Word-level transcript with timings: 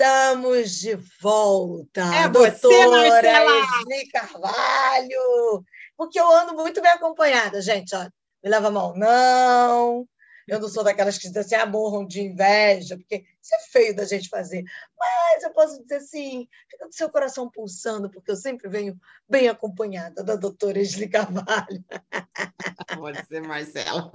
Estamos 0.00 0.78
de 0.78 0.94
volta. 1.20 2.02
É 2.14 2.28
você, 2.28 2.86
Marcela! 2.86 3.50
Esli 3.80 4.08
Carvalho. 4.12 5.64
Porque 5.96 6.20
eu 6.20 6.30
ando 6.30 6.54
muito 6.54 6.80
bem 6.80 6.92
acompanhada, 6.92 7.60
gente. 7.60 7.96
Olha, 7.96 8.12
me 8.40 8.48
leva 8.48 8.70
mão, 8.70 8.94
não. 8.94 10.08
Eu 10.46 10.60
não 10.60 10.68
sou 10.68 10.84
daquelas 10.84 11.18
que 11.18 11.26
dizem 11.26 11.42
assim, 11.42 11.54
ah, 11.56 11.66
morram 11.66 12.06
de 12.06 12.20
inveja, 12.20 12.96
porque 12.96 13.24
isso 13.42 13.54
é 13.56 13.70
feio 13.72 13.96
da 13.96 14.04
gente 14.04 14.28
fazer. 14.28 14.62
Mas 14.96 15.42
eu 15.42 15.52
posso 15.52 15.82
dizer 15.82 15.96
assim, 15.96 16.46
fica 16.70 16.84
com 16.86 16.92
seu 16.92 17.10
coração 17.10 17.50
pulsando, 17.50 18.08
porque 18.08 18.30
eu 18.30 18.36
sempre 18.36 18.68
venho 18.68 18.96
bem 19.28 19.48
acompanhada 19.48 20.22
da 20.22 20.36
doutora 20.36 20.78
Esli 20.78 21.08
Carvalho. 21.08 21.84
Pode 22.96 23.26
ser, 23.26 23.42
Marcela. 23.42 24.12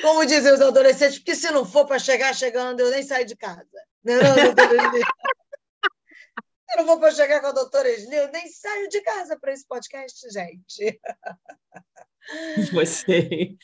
Como 0.00 0.24
dizem 0.24 0.54
os 0.54 0.60
adolescentes, 0.62 1.18
porque 1.18 1.34
se 1.34 1.50
não 1.50 1.66
for 1.66 1.84
para 1.84 1.98
chegar 1.98 2.34
chegando, 2.34 2.80
eu 2.80 2.90
nem 2.90 3.02
saio 3.02 3.26
de 3.26 3.36
casa. 3.36 3.68
Não, 4.04 4.34
doutora 4.34 4.74
Esli. 4.76 5.00
Eu 6.70 6.76
não 6.78 6.86
vou 6.86 7.00
para 7.00 7.10
chegar 7.10 7.40
com 7.40 7.48
a 7.48 7.52
doutora 7.52 7.88
Esli, 7.88 8.14
eu 8.14 8.30
nem 8.30 8.48
saio 8.48 8.88
de 8.88 9.00
casa 9.02 9.38
para 9.38 9.52
esse 9.52 9.66
podcast, 9.66 10.28
gente. 10.30 11.00
Você. 12.72 13.56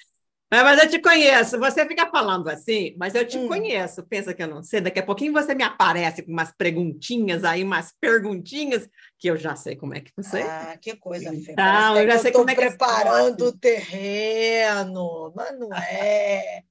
É, 0.48 0.62
mas 0.62 0.80
eu 0.80 0.88
te 0.88 1.00
conheço, 1.00 1.58
você 1.58 1.84
fica 1.88 2.08
falando 2.08 2.48
assim, 2.48 2.94
mas 2.96 3.16
eu 3.16 3.26
te 3.26 3.36
hum. 3.36 3.48
conheço. 3.48 4.04
Pensa 4.04 4.32
que 4.32 4.40
eu 4.42 4.46
não 4.46 4.62
sei. 4.62 4.80
Daqui 4.80 5.00
a 5.00 5.04
pouquinho 5.04 5.32
você 5.32 5.54
me 5.56 5.64
aparece 5.64 6.22
com 6.22 6.30
umas 6.30 6.52
perguntinhas 6.52 7.42
aí, 7.42 7.64
umas 7.64 7.92
perguntinhas, 8.00 8.88
que 9.18 9.28
eu 9.28 9.36
já 9.36 9.56
sei 9.56 9.74
como 9.74 9.94
é 9.94 10.00
que 10.00 10.12
você. 10.16 10.42
Ah, 10.42 10.78
que 10.80 10.96
coisa 10.96 11.30
feia. 11.30 11.52
Então, 11.52 11.96
eu 11.96 12.08
já 12.08 12.18
sei 12.18 12.30
como 12.30 12.48
é 12.48 12.54
que 12.54 12.60
preparando 12.60 13.46
o 13.46 13.58
terreno, 13.58 15.32
mas 15.34 15.58
não 15.58 15.72
é. 15.74 16.62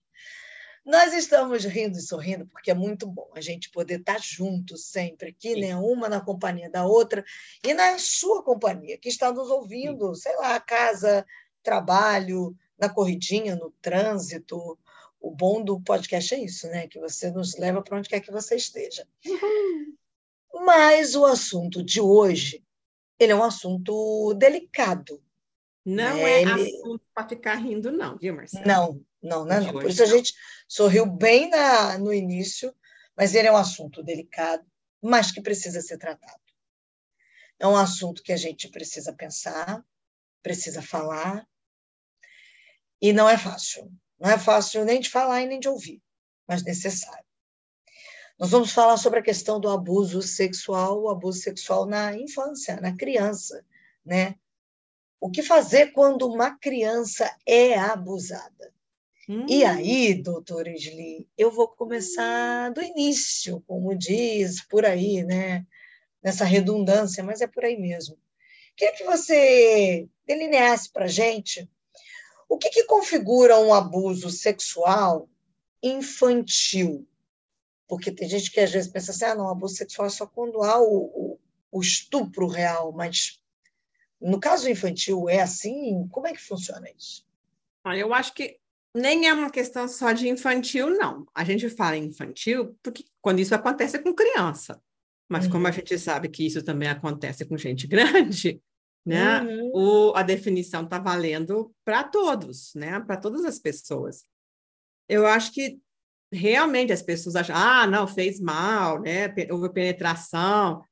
Nós 0.85 1.13
estamos 1.13 1.65
rindo 1.65 1.97
e 1.97 2.01
sorrindo 2.01 2.45
porque 2.45 2.69
é 2.69 2.75
muito 2.75 3.07
bom 3.07 3.31
a 3.35 3.41
gente 3.41 3.71
poder 3.71 4.01
estar 4.01 4.21
junto 4.21 4.77
sempre 4.77 5.29
aqui, 5.29 5.59
né? 5.59 5.75
Uma 5.75 6.07
na 6.07 6.21
companhia 6.21 6.69
da 6.69 6.85
outra 6.85 7.25
e 7.63 7.73
na 7.73 7.97
sua 7.97 8.43
companhia, 8.43 8.95
que 8.95 9.09
está 9.09 9.33
nos 9.33 9.49
ouvindo, 9.49 10.13
Sim. 10.13 10.21
sei 10.21 10.35
lá, 10.35 10.59
casa, 10.59 11.25
trabalho, 11.63 12.55
na 12.77 12.87
corridinha, 12.87 13.55
no 13.55 13.71
trânsito. 13.81 14.77
O 15.19 15.31
bom 15.31 15.63
do 15.63 15.81
podcast 15.81 16.35
é 16.35 16.43
isso, 16.43 16.67
né? 16.67 16.87
Que 16.87 16.99
você 16.99 17.31
nos 17.31 17.57
leva 17.57 17.81
para 17.81 17.97
onde 17.97 18.07
quer 18.07 18.19
que 18.19 18.31
você 18.31 18.55
esteja. 18.55 19.07
Uhum. 19.25 19.95
Mas 20.63 21.15
o 21.15 21.25
assunto 21.25 21.83
de 21.83 21.99
hoje, 21.99 22.63
ele 23.19 23.31
é 23.31 23.35
um 23.35 23.43
assunto 23.43 24.35
delicado. 24.35 25.19
Não 25.85 26.15
né? 26.15 26.31
é 26.31 26.41
ele... 26.41 26.51
assunto 26.51 27.05
para 27.13 27.29
ficar 27.29 27.55
rindo, 27.55 27.91
não, 27.91 28.17
viu, 28.17 28.35
Marcelo? 28.35 28.65
Não, 28.65 29.05
não, 29.21 29.45
não, 29.45 29.61
não. 29.61 29.71
Por 29.73 29.89
isso 29.89 30.01
a 30.01 30.07
gente 30.07 30.33
sorriu 30.67 31.05
bem 31.05 31.49
na, 31.49 31.97
no 31.99 32.11
início, 32.11 32.75
mas 33.15 33.35
ele 33.35 33.47
é 33.47 33.51
um 33.51 33.57
assunto 33.57 34.01
delicado, 34.01 34.65
mas 35.01 35.31
que 35.31 35.41
precisa 35.41 35.79
ser 35.81 35.99
tratado. 35.99 36.41
É 37.59 37.67
um 37.67 37.77
assunto 37.77 38.23
que 38.23 38.33
a 38.33 38.37
gente 38.37 38.67
precisa 38.69 39.13
pensar, 39.13 39.85
precisa 40.41 40.81
falar, 40.81 41.47
e 42.99 43.13
não 43.13 43.29
é 43.29 43.37
fácil. 43.37 43.91
Não 44.19 44.29
é 44.29 44.37
fácil 44.37 44.83
nem 44.83 44.99
de 44.99 45.09
falar 45.09 45.41
e 45.41 45.47
nem 45.47 45.59
de 45.59 45.69
ouvir, 45.69 46.01
mas 46.47 46.63
necessário. 46.63 47.23
Nós 48.39 48.49
vamos 48.49 48.71
falar 48.71 48.97
sobre 48.97 49.19
a 49.19 49.23
questão 49.23 49.59
do 49.59 49.69
abuso 49.69 50.21
sexual, 50.21 51.03
o 51.03 51.09
abuso 51.09 51.39
sexual 51.39 51.85
na 51.85 52.17
infância, 52.17 52.81
na 52.81 52.95
criança, 52.95 53.63
né? 54.03 54.35
O 55.19 55.29
que 55.29 55.41
fazer 55.41 55.91
quando 55.91 56.27
uma 56.27 56.57
criança 56.57 57.35
é 57.45 57.75
abusada? 57.75 58.73
Hum. 59.27 59.45
E 59.49 59.65
aí, 59.65 60.13
doutora 60.13 60.69
Isli, 60.69 61.27
eu 61.37 61.49
vou 61.49 61.67
começar 61.67 62.71
do 62.71 62.81
início, 62.81 63.63
como 63.67 63.95
diz 63.95 64.61
por 64.61 64.85
aí, 64.85 65.23
né? 65.23 65.65
Nessa 66.23 66.45
redundância, 66.45 67.23
mas 67.23 67.41
é 67.41 67.47
por 67.47 67.65
aí 67.65 67.77
mesmo. 67.77 68.17
Queria 68.75 68.95
que 68.95 69.03
você 69.03 70.07
delineasse 70.27 70.91
para 70.91 71.05
a 71.05 71.09
gente 71.09 71.69
o 72.47 72.57
que, 72.57 72.69
que 72.69 72.83
configura 72.83 73.57
um 73.59 73.73
abuso 73.73 74.29
sexual 74.29 75.27
infantil? 75.81 77.07
Porque 77.87 78.11
tem 78.11 78.27
gente 78.27 78.51
que 78.51 78.59
às 78.59 78.71
vezes 78.71 78.91
pensa 78.91 79.11
assim, 79.11 79.25
ah, 79.25 79.35
não, 79.35 79.49
abuso 79.49 79.75
sexual 79.75 80.07
é 80.07 80.11
só 80.11 80.27
quando 80.27 80.61
há 80.63 80.79
o, 80.79 81.05
o, 81.05 81.39
o 81.71 81.81
estupro 81.81 82.47
real, 82.47 82.91
mas 82.91 83.39
no 84.21 84.39
caso 84.39 84.69
infantil 84.69 85.29
é 85.29 85.41
assim? 85.41 86.07
Como 86.09 86.27
é 86.27 86.33
que 86.33 86.41
funciona 86.41 86.87
isso? 86.97 87.25
Olha, 87.83 87.99
eu 87.99 88.13
acho 88.13 88.33
que 88.33 88.57
nem 88.93 89.27
é 89.27 89.33
uma 89.33 89.49
questão 89.49 89.87
só 89.87 90.11
de 90.13 90.29
infantil, 90.29 90.89
não. 90.89 91.27
A 91.35 91.43
gente 91.43 91.69
fala 91.69 91.97
infantil 91.97 92.77
porque 92.81 93.03
quando 93.21 93.39
isso 93.39 93.53
acontece 93.53 93.99
com 93.99 94.13
criança. 94.13 94.81
Mas 95.27 95.45
uhum. 95.45 95.51
como 95.51 95.67
a 95.67 95.71
gente 95.71 95.97
sabe 95.97 96.29
que 96.29 96.45
isso 96.45 96.63
também 96.63 96.87
acontece 96.87 97.45
com 97.45 97.57
gente 97.57 97.85
grande, 97.87 98.61
né? 99.05 99.41
Uhum. 99.41 99.71
O, 99.73 100.13
a 100.15 100.23
definição 100.23 100.83
está 100.83 100.97
valendo 100.97 101.73
para 101.83 102.03
todos, 102.03 102.73
né? 102.75 102.99
Para 103.01 103.17
todas 103.17 103.43
as 103.43 103.59
pessoas. 103.59 104.23
Eu 105.09 105.27
acho 105.27 105.51
que 105.51 105.79
realmente 106.31 106.93
as 106.93 107.01
pessoas 107.01 107.35
acham, 107.35 107.55
ah, 107.55 107.85
não, 107.85 108.07
fez 108.07 108.39
mal, 108.39 109.01
né? 109.01 109.33
Houve 109.51 109.71
penetração, 109.71 110.83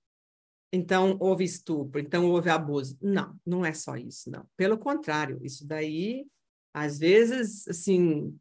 então 0.76 1.16
houve 1.20 1.44
estupro, 1.44 2.02
então 2.02 2.26
houve 2.32 2.50
abuso. 2.50 2.98
Não, 3.00 3.40
não 3.46 3.64
é 3.64 3.74
só 3.76 3.96
isso, 3.96 4.32
não. 4.32 4.44
Pelo 4.58 4.76
contrário, 4.76 5.40
isso 5.44 5.68
daí, 5.68 6.26
às 6.74 6.98
vezes, 6.98 7.68
assim, 7.68 8.36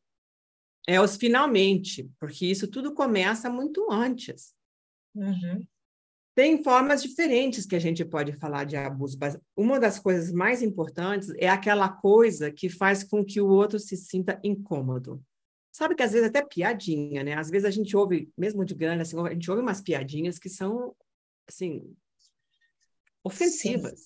é 0.88 0.98
os 0.98 1.16
finalmente, 1.16 2.10
porque 2.19 2.47
isso 2.47 2.66
tudo 2.66 2.94
começa 2.94 3.50
muito 3.50 3.87
antes. 3.93 4.54
Uhum. 5.15 5.62
Tem 6.34 6.65
formas 6.65 7.03
diferentes 7.03 7.66
que 7.66 7.76
a 7.76 7.78
gente 7.78 8.03
pode 8.03 8.32
falar 8.32 8.64
de 8.64 8.76
abuso, 8.76 9.19
mas 9.20 9.38
uma 9.54 9.78
das 9.78 9.99
coisas 9.99 10.32
mais 10.32 10.62
importantes 10.62 11.28
é 11.37 11.50
aquela 11.50 11.91
coisa 11.91 12.50
que 12.50 12.70
faz 12.70 13.04
com 13.04 13.22
que 13.22 13.43
o 13.43 13.49
outro 13.49 13.78
se 13.78 13.94
sinta 13.94 14.41
incômodo. 14.43 15.22
Sabe 15.70 15.94
que 15.94 16.03
às 16.03 16.12
vezes 16.12 16.28
até 16.28 16.43
piadinha, 16.43 17.22
né? 17.22 17.34
Às 17.34 17.50
vezes 17.50 17.66
a 17.66 17.70
gente 17.70 17.94
ouve, 17.94 18.32
mesmo 18.38 18.64
de 18.64 18.75
grande, 18.75 19.03
assim, 19.03 19.20
a 19.20 19.34
gente 19.34 19.50
ouve 19.50 19.62
umas 19.62 19.82
piadinhas 19.82 20.38
que 20.38 20.49
são, 20.49 20.97
assim, 21.47 21.94
ofensivas. 23.24 24.00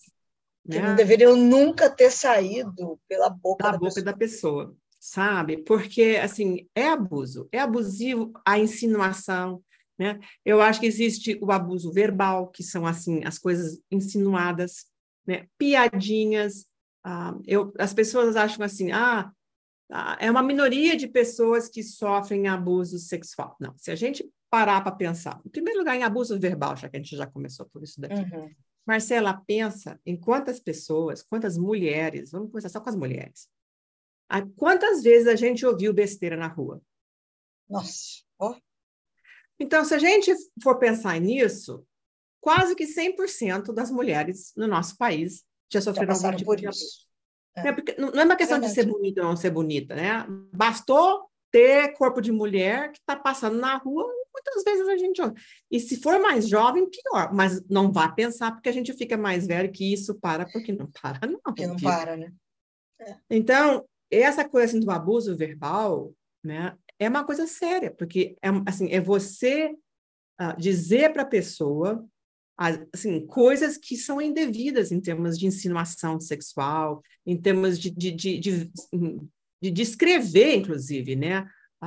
Né? 0.64 0.76
Que 0.76 0.82
não 0.82 0.96
deveriam 0.96 1.36
nunca 1.36 1.88
ter 1.88 2.10
saído 2.10 3.00
pela 3.08 3.30
boca 3.30 3.64
da, 3.64 3.72
da 3.72 3.78
boca 3.78 3.94
pessoa. 3.94 4.04
da 4.04 4.16
pessoa, 4.16 4.76
sabe? 4.98 5.58
Porque, 5.58 6.18
assim, 6.20 6.68
é 6.74 6.88
abuso, 6.88 7.48
é 7.52 7.60
abusivo 7.60 8.32
a 8.44 8.58
insinuação, 8.58 9.62
né? 9.98 10.18
Eu 10.44 10.60
acho 10.60 10.80
que 10.80 10.86
existe 10.86 11.38
o 11.40 11.50
abuso 11.50 11.92
verbal, 11.92 12.48
que 12.48 12.62
são 12.62 12.86
assim 12.86 13.24
as 13.24 13.38
coisas 13.38 13.80
insinuadas, 13.90 14.86
né? 15.26 15.46
piadinhas. 15.56 16.66
Ah, 17.04 17.34
eu, 17.46 17.72
as 17.78 17.94
pessoas 17.94 18.36
acham 18.36 18.64
assim, 18.64 18.92
ah, 18.92 19.30
ah, 19.90 20.16
é 20.20 20.30
uma 20.30 20.42
minoria 20.42 20.96
de 20.96 21.06
pessoas 21.06 21.68
que 21.68 21.82
sofrem 21.82 22.48
abuso 22.48 22.98
sexual. 22.98 23.56
Não, 23.60 23.74
se 23.78 23.90
a 23.90 23.94
gente 23.94 24.28
parar 24.50 24.82
para 24.82 24.92
pensar, 24.92 25.40
em 25.44 25.50
primeiro 25.50 25.78
lugar, 25.78 25.96
em 25.96 26.02
abuso 26.02 26.38
verbal, 26.38 26.76
já 26.76 26.88
que 26.88 26.96
a 26.96 27.00
gente 27.00 27.16
já 27.16 27.26
começou 27.26 27.66
por 27.66 27.82
isso 27.82 28.00
daqui. 28.00 28.20
Uhum. 28.34 28.50
Marcela, 28.86 29.42
pensa 29.46 30.00
em 30.06 30.16
quantas 30.16 30.60
pessoas, 30.60 31.22
quantas 31.22 31.58
mulheres, 31.58 32.30
vamos 32.30 32.50
começar 32.50 32.68
só 32.68 32.80
com 32.80 32.88
as 32.88 32.96
mulheres. 32.96 33.48
Quantas 34.56 35.02
vezes 35.02 35.26
a 35.26 35.34
gente 35.34 35.66
ouviu 35.66 35.92
besteira 35.92 36.36
na 36.36 36.46
rua? 36.46 36.80
Nossa, 37.68 38.22
oh. 38.38 38.54
Então, 39.58 39.84
se 39.84 39.94
a 39.94 39.98
gente 39.98 40.32
for 40.62 40.78
pensar 40.78 41.18
nisso, 41.20 41.84
quase 42.40 42.76
que 42.76 42.84
100% 42.84 43.72
das 43.72 43.90
mulheres 43.90 44.52
no 44.56 44.68
nosso 44.68 44.96
país 44.96 45.44
já 45.72 45.80
sofreram 45.80 46.14
já 46.14 46.28
algum 46.28 46.36
tipo 46.36 46.54
de 46.54 46.66
abuso. 46.66 47.06
É. 47.56 47.98
não 47.98 48.10
é 48.10 48.24
uma 48.24 48.36
questão 48.36 48.58
é 48.58 48.60
de 48.60 48.68
ser 48.68 48.84
bonita 48.84 49.22
ou 49.22 49.28
não 49.28 49.36
ser 49.36 49.50
bonita, 49.50 49.94
né? 49.94 50.26
Bastou 50.52 51.28
ter 51.50 51.94
corpo 51.94 52.20
de 52.20 52.30
mulher 52.30 52.92
que 52.92 52.98
está 52.98 53.16
passando 53.16 53.58
na 53.58 53.76
rua, 53.76 54.06
muitas 54.36 54.64
vezes 54.64 54.88
a 54.88 54.96
gente 54.96 55.22
ouve. 55.22 55.40
E 55.70 55.80
se 55.80 56.00
for 56.00 56.20
mais 56.20 56.48
jovem, 56.48 56.88
pior. 56.88 57.32
Mas 57.32 57.62
não 57.68 57.90
vá 57.90 58.08
pensar 58.08 58.52
porque 58.52 58.68
a 58.68 58.72
gente 58.72 58.92
fica 58.92 59.16
mais 59.16 59.46
velho 59.46 59.72
que 59.72 59.92
isso 59.92 60.14
para, 60.14 60.46
porque 60.50 60.72
não 60.72 60.90
para, 60.90 61.26
não. 61.26 61.40
Porque 61.40 61.66
não 61.66 61.76
para, 61.76 62.16
né? 62.16 62.32
É. 63.00 63.16
Então, 63.30 63.84
essa 64.10 64.48
coisa 64.48 64.66
assim, 64.66 64.80
do 64.80 64.90
abuso 64.90 65.36
verbal, 65.36 66.12
né? 66.44 66.76
é 66.98 67.08
uma 67.08 67.24
coisa 67.24 67.46
séria, 67.46 67.90
porque 67.90 68.36
é, 68.42 68.48
assim, 68.66 68.90
é 68.90 69.00
você 69.00 69.74
uh, 70.40 70.58
dizer 70.58 71.12
para 71.12 71.22
a 71.22 71.26
pessoa 71.26 72.04
assim, 72.58 73.26
coisas 73.26 73.76
que 73.76 73.98
são 73.98 74.20
indevidas 74.20 74.90
em 74.90 74.98
termos 74.98 75.38
de 75.38 75.46
insinuação 75.46 76.18
sexual, 76.18 77.02
em 77.26 77.36
termos 77.36 77.78
de, 77.78 77.90
de, 77.90 78.10
de, 78.12 78.38
de, 78.38 78.70
de 79.60 79.70
descrever, 79.70 80.56
inclusive, 80.56 81.14
né, 81.16 81.46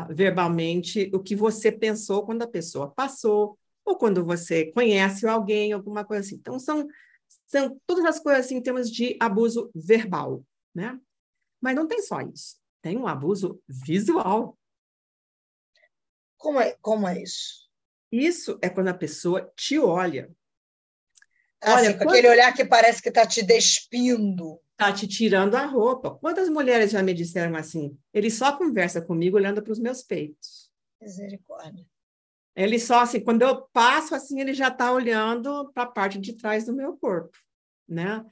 verbalmente, 0.10 1.10
o 1.14 1.20
que 1.20 1.36
você 1.36 1.72
pensou 1.72 2.26
quando 2.26 2.44
a 2.44 2.48
pessoa 2.48 2.92
passou, 2.92 3.58
ou 3.86 3.98
quando 3.98 4.24
você 4.24 4.72
conhece 4.72 5.28
alguém, 5.28 5.74
alguma 5.74 6.06
coisa 6.06 6.26
assim. 6.26 6.36
Então, 6.36 6.60
são, 6.60 6.88
são 7.48 7.80
todas 7.88 8.06
as 8.06 8.20
coisas 8.20 8.46
assim, 8.46 8.56
em 8.56 8.62
termos 8.62 8.92
de 8.92 9.18
abuso 9.20 9.72
verbal, 9.74 10.44
né? 10.74 11.00
Mas 11.62 11.76
não 11.76 11.88
tem 11.88 12.02
só 12.02 12.22
isso, 12.22 12.58
tem 12.82 12.98
um 12.98 13.08
abuso 13.08 13.60
visual 13.68 14.58
como 16.40 16.60
é, 16.62 16.76
como 16.82 17.06
é 17.06 17.22
isso? 17.22 17.70
Isso 18.10 18.58
é 18.62 18.70
quando 18.70 18.88
a 18.88 18.94
pessoa 18.94 19.52
te 19.58 19.78
olha. 19.78 20.32
Olha, 21.64 21.94
com 21.94 22.00
quando... 22.00 22.10
aquele 22.10 22.30
olhar 22.30 22.54
que 22.54 22.66
parece 22.66 23.02
que 23.02 23.10
está 23.10 23.26
te 23.26 23.44
despindo. 23.44 24.60
Está 24.72 24.94
te 24.94 25.08
tirando 25.08 25.56
a 25.56 25.66
roupa. 25.66 26.16
Quantas 26.16 26.50
mulheres 26.50 26.92
já 26.92 27.04
me 27.04 27.14
disseram 27.14 27.56
assim? 27.56 27.98
Ele 28.14 28.32
só 28.32 28.58
conversa 28.58 29.02
comigo 29.02 29.36
olhando 29.36 29.62
para 29.62 29.74
os 29.74 29.80
meus 29.80 30.02
peitos. 30.02 30.70
Misericórdia. 31.02 31.86
Ele 32.56 32.80
só 32.80 33.02
assim, 33.02 33.20
quando 33.20 33.42
eu 33.42 33.62
passo 33.74 34.16
assim, 34.16 34.40
ele 34.40 34.54
já 34.54 34.70
está 34.70 34.92
olhando 34.92 35.72
para 35.74 35.84
a 35.84 35.92
parte 35.92 36.20
de 36.20 36.34
trás 36.34 36.66
do 36.66 36.74
meu 36.74 36.98
corpo, 36.98 37.38
né? 37.88 38.26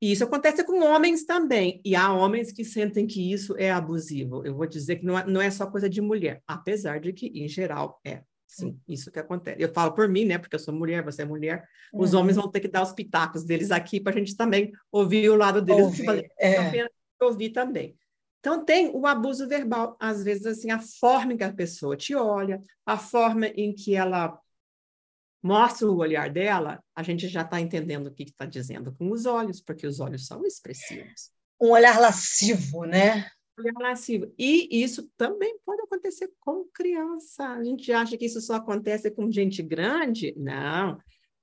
E 0.00 0.12
isso 0.12 0.24
acontece 0.24 0.62
com 0.64 0.84
homens 0.84 1.24
também. 1.24 1.80
E 1.84 1.96
há 1.96 2.12
homens 2.12 2.52
que 2.52 2.64
sentem 2.64 3.06
que 3.06 3.32
isso 3.32 3.56
é 3.56 3.70
abusivo. 3.70 4.44
Eu 4.44 4.54
vou 4.54 4.66
dizer 4.66 4.96
que 4.96 5.04
não 5.04 5.18
é, 5.18 5.26
não 5.26 5.40
é 5.40 5.50
só 5.50 5.66
coisa 5.66 5.88
de 5.88 6.00
mulher, 6.00 6.42
apesar 6.46 7.00
de 7.00 7.12
que, 7.12 7.28
em 7.28 7.48
geral, 7.48 8.00
é. 8.04 8.22
Sim, 8.54 8.80
isso 8.88 9.10
que 9.10 9.18
acontece. 9.18 9.60
Eu 9.60 9.72
falo 9.72 9.92
por 9.92 10.08
mim, 10.08 10.24
né? 10.24 10.38
Porque 10.38 10.54
eu 10.54 10.60
sou 10.60 10.72
mulher, 10.72 11.04
você 11.04 11.22
é 11.22 11.24
mulher. 11.24 11.66
Os 11.92 12.12
uhum. 12.12 12.20
homens 12.20 12.36
vão 12.36 12.50
ter 12.50 12.60
que 12.60 12.68
dar 12.68 12.82
os 12.82 12.92
pitacos 12.92 13.44
deles 13.44 13.70
aqui 13.70 14.00
para 14.00 14.12
a 14.12 14.18
gente 14.18 14.36
também 14.36 14.72
ouvir 14.92 15.28
o 15.28 15.36
lado 15.36 15.60
deles. 15.60 15.84
Ouvir, 15.84 16.30
é. 16.38 16.88
ouvir 17.20 17.50
também. 17.50 17.96
Então, 18.38 18.64
tem 18.64 18.90
o 18.94 19.06
abuso 19.06 19.48
verbal, 19.48 19.96
às 19.98 20.22
vezes, 20.22 20.44
assim, 20.44 20.70
a 20.70 20.78
forma 20.78 21.32
em 21.32 21.36
que 21.36 21.44
a 21.44 21.52
pessoa 21.52 21.96
te 21.96 22.14
olha, 22.14 22.60
a 22.84 22.98
forma 22.98 23.46
em 23.46 23.74
que 23.74 23.96
ela 23.96 24.38
mostra 25.42 25.86
o 25.88 25.96
olhar 25.96 26.30
dela, 26.30 26.82
a 26.94 27.02
gente 27.02 27.26
já 27.26 27.42
está 27.42 27.60
entendendo 27.60 28.06
o 28.06 28.14
que 28.14 28.22
está 28.22 28.46
dizendo 28.46 28.94
com 28.94 29.10
os 29.10 29.26
olhos, 29.26 29.60
porque 29.60 29.86
os 29.86 29.98
olhos 29.98 30.26
são 30.26 30.44
expressivos. 30.44 31.30
Um 31.60 31.70
olhar 31.70 31.98
lascivo, 31.98 32.84
né? 32.84 33.26
Lascivo. 33.78 34.32
E 34.38 34.82
isso 34.82 35.10
também 35.16 35.58
pode 35.64 35.82
acontecer 35.82 36.30
com 36.40 36.64
criança. 36.72 37.46
A 37.48 37.64
gente 37.64 37.92
acha 37.92 38.16
que 38.16 38.26
isso 38.26 38.40
só 38.40 38.54
acontece 38.56 39.10
com 39.10 39.30
gente 39.30 39.62
grande? 39.62 40.34
Não. 40.36 40.98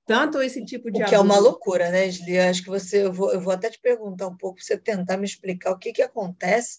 Tanto 0.06 0.42
esse 0.42 0.64
tipo 0.64 0.90
de. 0.90 1.02
O 1.02 1.06
que 1.06 1.14
abuso... 1.14 1.14
é 1.14 1.20
uma 1.20 1.38
loucura, 1.38 1.90
né, 1.90 2.10
Gili? 2.10 2.38
Acho 2.38 2.62
que 2.62 2.68
você. 2.68 3.04
Eu 3.04 3.12
vou, 3.12 3.32
eu 3.32 3.40
vou 3.40 3.52
até 3.52 3.70
te 3.70 3.80
perguntar 3.80 4.28
um 4.28 4.36
pouco, 4.36 4.60
você 4.60 4.76
tentar 4.76 5.16
me 5.16 5.24
explicar 5.24 5.72
o 5.72 5.78
que, 5.78 5.92
que 5.92 6.02
acontece, 6.02 6.78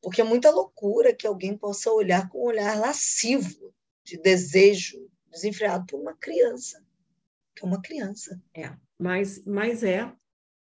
porque 0.00 0.20
é 0.20 0.24
muita 0.24 0.50
loucura 0.50 1.14
que 1.14 1.26
alguém 1.26 1.56
possa 1.56 1.90
olhar 1.90 2.28
com 2.28 2.38
um 2.38 2.46
olhar 2.46 2.78
lascivo, 2.78 3.72
de 4.04 4.18
desejo, 4.18 4.98
desenfreado 5.30 5.86
por 5.86 6.00
uma 6.00 6.14
criança, 6.14 6.84
que 7.56 7.64
é 7.64 7.66
uma 7.66 7.80
criança. 7.80 8.40
É, 8.54 8.70
mas, 8.98 9.42
mas 9.44 9.82
é, 9.82 10.12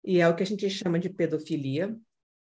e 0.05 0.21
é 0.21 0.29
o 0.29 0.35
que 0.35 0.43
a 0.43 0.47
gente 0.47 0.69
chama 0.69 0.99
de 0.99 1.09
pedofilia, 1.09 1.97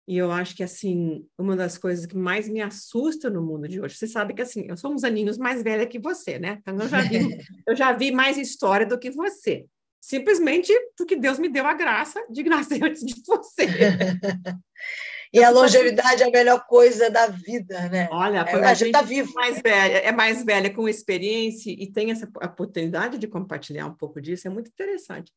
e 0.07 0.17
eu 0.17 0.31
acho 0.31 0.55
que, 0.55 0.63
assim, 0.63 1.27
uma 1.37 1.53
das 1.53 1.77
coisas 1.77 2.05
que 2.05 2.15
mais 2.15 2.47
me 2.47 2.61
assusta 2.61 3.29
no 3.29 3.41
mundo 3.41 3.67
de 3.67 3.81
hoje, 3.81 3.95
você 3.95 4.07
sabe 4.07 4.33
que, 4.33 4.41
assim, 4.41 4.65
eu 4.69 4.77
sou 4.77 4.93
uns 4.93 5.03
aninhos 5.03 5.37
mais 5.37 5.61
velha 5.61 5.85
que 5.85 5.99
você, 5.99 6.39
né? 6.39 6.59
Então, 6.61 6.79
eu 6.79 6.87
já 6.87 7.01
vi, 7.01 7.17
eu 7.67 7.75
já 7.75 7.91
vi 7.91 8.11
mais 8.11 8.37
história 8.37 8.85
do 8.85 8.97
que 8.97 9.11
você. 9.11 9.65
Simplesmente 9.99 10.71
porque 10.95 11.17
Deus 11.17 11.37
me 11.37 11.49
deu 11.49 11.65
a 11.65 11.73
graça 11.73 12.23
de 12.29 12.41
nascer 12.43 12.81
antes 12.85 13.03
de 13.03 13.21
você. 13.25 13.67
e 15.33 15.43
a 15.43 15.49
longevidade 15.49 16.23
é 16.23 16.27
a 16.27 16.31
melhor 16.31 16.65
coisa 16.65 17.09
da 17.09 17.27
vida, 17.27 17.89
né? 17.89 18.07
Olha, 18.09 18.45
é, 18.47 18.63
a 18.63 18.73
gente 18.73 18.87
está 18.87 19.01
vivo. 19.01 19.33
Mais 19.33 19.61
velha, 19.61 19.97
é 19.97 20.13
mais 20.13 20.41
velha 20.41 20.73
com 20.73 20.87
experiência 20.87 21.69
e 21.69 21.91
tem 21.91 22.11
essa 22.11 22.29
oportunidade 22.41 23.17
de 23.17 23.27
compartilhar 23.27 23.85
um 23.85 23.93
pouco 23.93 24.21
disso, 24.21 24.47
é 24.47 24.49
muito 24.49 24.69
interessante. 24.69 25.33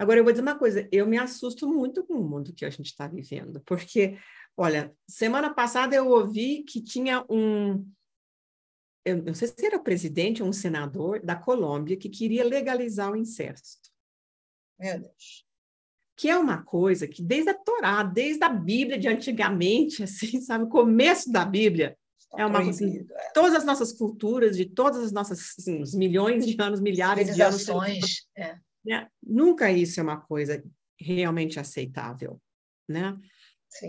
Agora, 0.00 0.18
eu 0.18 0.24
vou 0.24 0.32
dizer 0.32 0.40
uma 0.40 0.58
coisa: 0.58 0.88
eu 0.90 1.06
me 1.06 1.18
assusto 1.18 1.68
muito 1.68 2.02
com 2.02 2.14
o 2.14 2.26
mundo 2.26 2.54
que 2.54 2.64
a 2.64 2.70
gente 2.70 2.86
está 2.86 3.06
vivendo, 3.06 3.60
porque, 3.66 4.16
olha, 4.56 4.96
semana 5.06 5.52
passada 5.52 5.94
eu 5.94 6.08
ouvi 6.08 6.62
que 6.62 6.82
tinha 6.82 7.22
um. 7.28 7.86
Eu 9.04 9.22
não 9.22 9.34
sei 9.34 9.48
se 9.48 9.66
era 9.66 9.76
o 9.76 9.82
presidente 9.82 10.42
ou 10.42 10.48
um 10.48 10.54
senador 10.54 11.20
da 11.20 11.36
Colômbia 11.36 11.98
que 11.98 12.08
queria 12.08 12.42
legalizar 12.42 13.12
o 13.12 13.16
incesto. 13.16 13.90
Meu 14.78 15.00
Deus. 15.00 15.44
Que 16.16 16.30
é 16.30 16.38
uma 16.38 16.62
coisa 16.62 17.06
que, 17.06 17.22
desde 17.22 17.50
a 17.50 17.54
Torá, 17.54 18.02
desde 18.02 18.42
a 18.42 18.48
Bíblia 18.48 18.98
de 18.98 19.06
antigamente, 19.06 20.02
assim, 20.04 20.40
sabe, 20.40 20.64
o 20.64 20.68
começo 20.68 21.30
da 21.30 21.44
Bíblia, 21.44 21.94
é 22.38 22.46
uma 22.46 22.62
coisa. 22.62 22.70
Assim, 22.70 23.00
é. 23.00 23.30
Todas 23.34 23.54
as 23.54 23.64
nossas 23.66 23.92
culturas, 23.92 24.56
de 24.56 24.64
todas 24.64 25.02
as 25.02 25.12
nossas 25.12 25.58
assim, 25.58 25.82
milhões 25.98 26.46
de 26.46 26.56
anos, 26.58 26.80
milhares 26.80 27.34
de 27.34 27.42
anos. 27.42 27.68
É 28.34 28.58
né? 28.84 29.08
Nunca 29.22 29.70
isso 29.70 30.00
é 30.00 30.02
uma 30.02 30.20
coisa 30.20 30.62
realmente 30.98 31.58
aceitável, 31.58 32.40
né? 32.88 33.16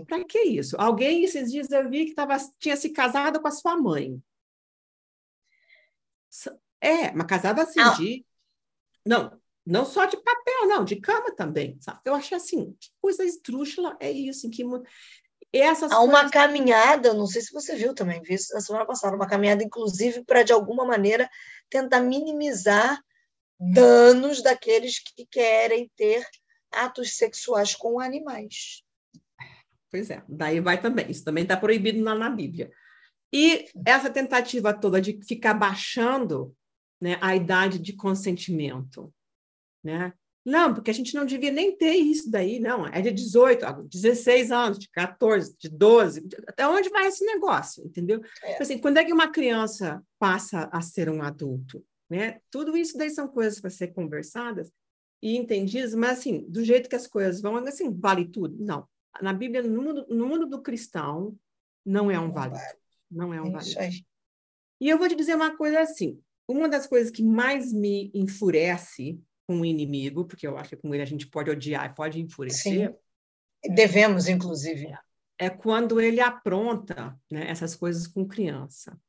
Para 0.06 0.24
que 0.24 0.38
isso? 0.38 0.76
Alguém 0.78 1.24
esses 1.24 1.50
dias 1.50 1.70
eu 1.70 1.88
vi 1.90 2.06
que 2.06 2.14
tava, 2.14 2.36
tinha 2.58 2.76
se 2.76 2.90
casado 2.90 3.40
com 3.40 3.48
a 3.48 3.52
sua 3.52 3.76
mãe. 3.76 4.22
É, 6.80 7.10
uma 7.10 7.26
casada 7.26 7.62
assim 7.62 7.80
ah. 7.80 7.90
de. 7.90 8.24
Não, 9.04 9.40
não 9.66 9.84
só 9.84 10.04
de 10.06 10.16
papel, 10.16 10.68
não, 10.68 10.84
de 10.84 10.96
cama 10.96 11.34
também. 11.34 11.76
Sabe? 11.80 12.00
Eu 12.04 12.14
achei 12.14 12.36
assim, 12.36 12.76
que 12.78 12.90
coisa 13.00 13.24
esdrúxula 13.24 13.96
é 14.00 14.10
isso, 14.10 14.48
que 14.50 14.64
essas 15.52 15.92
Há 15.92 16.00
uma 16.00 16.12
coisas... 16.12 16.30
caminhada, 16.30 17.12
não 17.12 17.26
sei 17.26 17.42
se 17.42 17.52
você 17.52 17.76
viu 17.76 17.94
também, 17.94 18.22
vi 18.22 18.34
isso 18.34 18.54
na 18.54 18.60
semana 18.60 18.86
passada, 18.86 19.14
uma 19.14 19.28
caminhada, 19.28 19.62
inclusive, 19.62 20.24
para 20.24 20.42
de 20.42 20.52
alguma 20.52 20.84
maneira 20.84 21.28
tentar 21.68 22.00
minimizar 22.00 23.02
danos 23.72 24.42
daqueles 24.42 24.98
que 24.98 25.26
querem 25.26 25.90
ter 25.96 26.26
atos 26.72 27.16
sexuais 27.16 27.74
com 27.74 28.00
animais. 28.00 28.82
Pois 29.90 30.10
é, 30.10 30.22
daí 30.28 30.58
vai 30.58 30.80
também. 30.80 31.10
Isso 31.10 31.22
também 31.22 31.42
está 31.42 31.56
proibido 31.56 32.02
na, 32.02 32.14
na 32.14 32.30
Bíblia. 32.30 32.70
E 33.32 33.66
essa 33.86 34.10
tentativa 34.10 34.72
toda 34.74 35.00
de 35.00 35.20
ficar 35.22 35.54
baixando 35.54 36.54
né, 37.00 37.18
a 37.20 37.36
idade 37.36 37.78
de 37.78 37.92
consentimento, 37.92 39.12
né? 39.84 40.12
Não, 40.44 40.74
porque 40.74 40.90
a 40.90 40.94
gente 40.94 41.14
não 41.14 41.24
devia 41.24 41.52
nem 41.52 41.76
ter 41.76 41.94
isso 41.94 42.28
daí, 42.28 42.58
não. 42.58 42.84
É 42.86 43.00
de 43.00 43.12
18, 43.12 43.64
16 43.84 44.50
anos, 44.50 44.78
de 44.78 44.88
14, 44.90 45.56
de 45.56 45.68
12. 45.68 46.28
Até 46.48 46.66
onde 46.66 46.88
vai 46.88 47.06
esse 47.06 47.24
negócio, 47.24 47.84
entendeu? 47.84 48.20
É. 48.42 48.50
Tipo 48.52 48.62
assim, 48.62 48.78
quando 48.78 48.96
é 48.96 49.04
que 49.04 49.12
uma 49.12 49.30
criança 49.30 50.02
passa 50.18 50.68
a 50.72 50.80
ser 50.80 51.08
um 51.08 51.22
adulto? 51.22 51.84
Né? 52.12 52.42
Tudo 52.50 52.76
isso 52.76 52.98
daí 52.98 53.08
são 53.08 53.26
coisas 53.26 53.58
para 53.58 53.70
ser 53.70 53.88
conversadas 53.88 54.70
e 55.22 55.34
entendidas, 55.34 55.94
mas 55.94 56.18
assim, 56.18 56.44
do 56.46 56.62
jeito 56.62 56.86
que 56.86 56.94
as 56.94 57.06
coisas 57.06 57.40
vão, 57.40 57.56
assim, 57.56 57.90
vale 57.90 58.26
tudo? 58.26 58.62
Não. 58.62 58.86
Na 59.22 59.32
Bíblia, 59.32 59.62
no 59.62 59.80
mundo, 59.80 60.06
no 60.10 60.26
mundo 60.26 60.46
do 60.46 60.60
cristão, 60.60 61.34
não 61.82 62.10
é 62.10 62.20
um 62.20 62.30
vale 62.30 62.58
Não 63.10 63.32
é 63.32 63.40
um 63.40 63.50
vale 63.50 64.04
E 64.78 64.90
eu 64.90 64.98
vou 64.98 65.08
te 65.08 65.14
dizer 65.14 65.34
uma 65.34 65.56
coisa 65.56 65.80
assim, 65.80 66.20
uma 66.46 66.68
das 66.68 66.86
coisas 66.86 67.10
que 67.10 67.22
mais 67.22 67.72
me 67.72 68.10
enfurece 68.12 69.18
com 69.46 69.62
o 69.62 69.64
inimigo, 69.64 70.26
porque 70.26 70.46
eu 70.46 70.58
acho 70.58 70.68
que 70.68 70.76
com 70.76 70.92
ele 70.92 71.02
a 71.02 71.06
gente 71.06 71.26
pode 71.26 71.50
odiar 71.50 71.90
e 71.90 71.94
pode 71.94 72.20
enfurecer. 72.20 72.90
Sim. 72.90 73.74
Devemos, 73.74 74.28
inclusive. 74.28 74.88
É, 75.38 75.46
é 75.46 75.48
quando 75.48 75.98
ele 75.98 76.20
apronta 76.20 77.18
né, 77.30 77.48
essas 77.48 77.74
coisas 77.74 78.06
com 78.06 78.28
criança. 78.28 79.00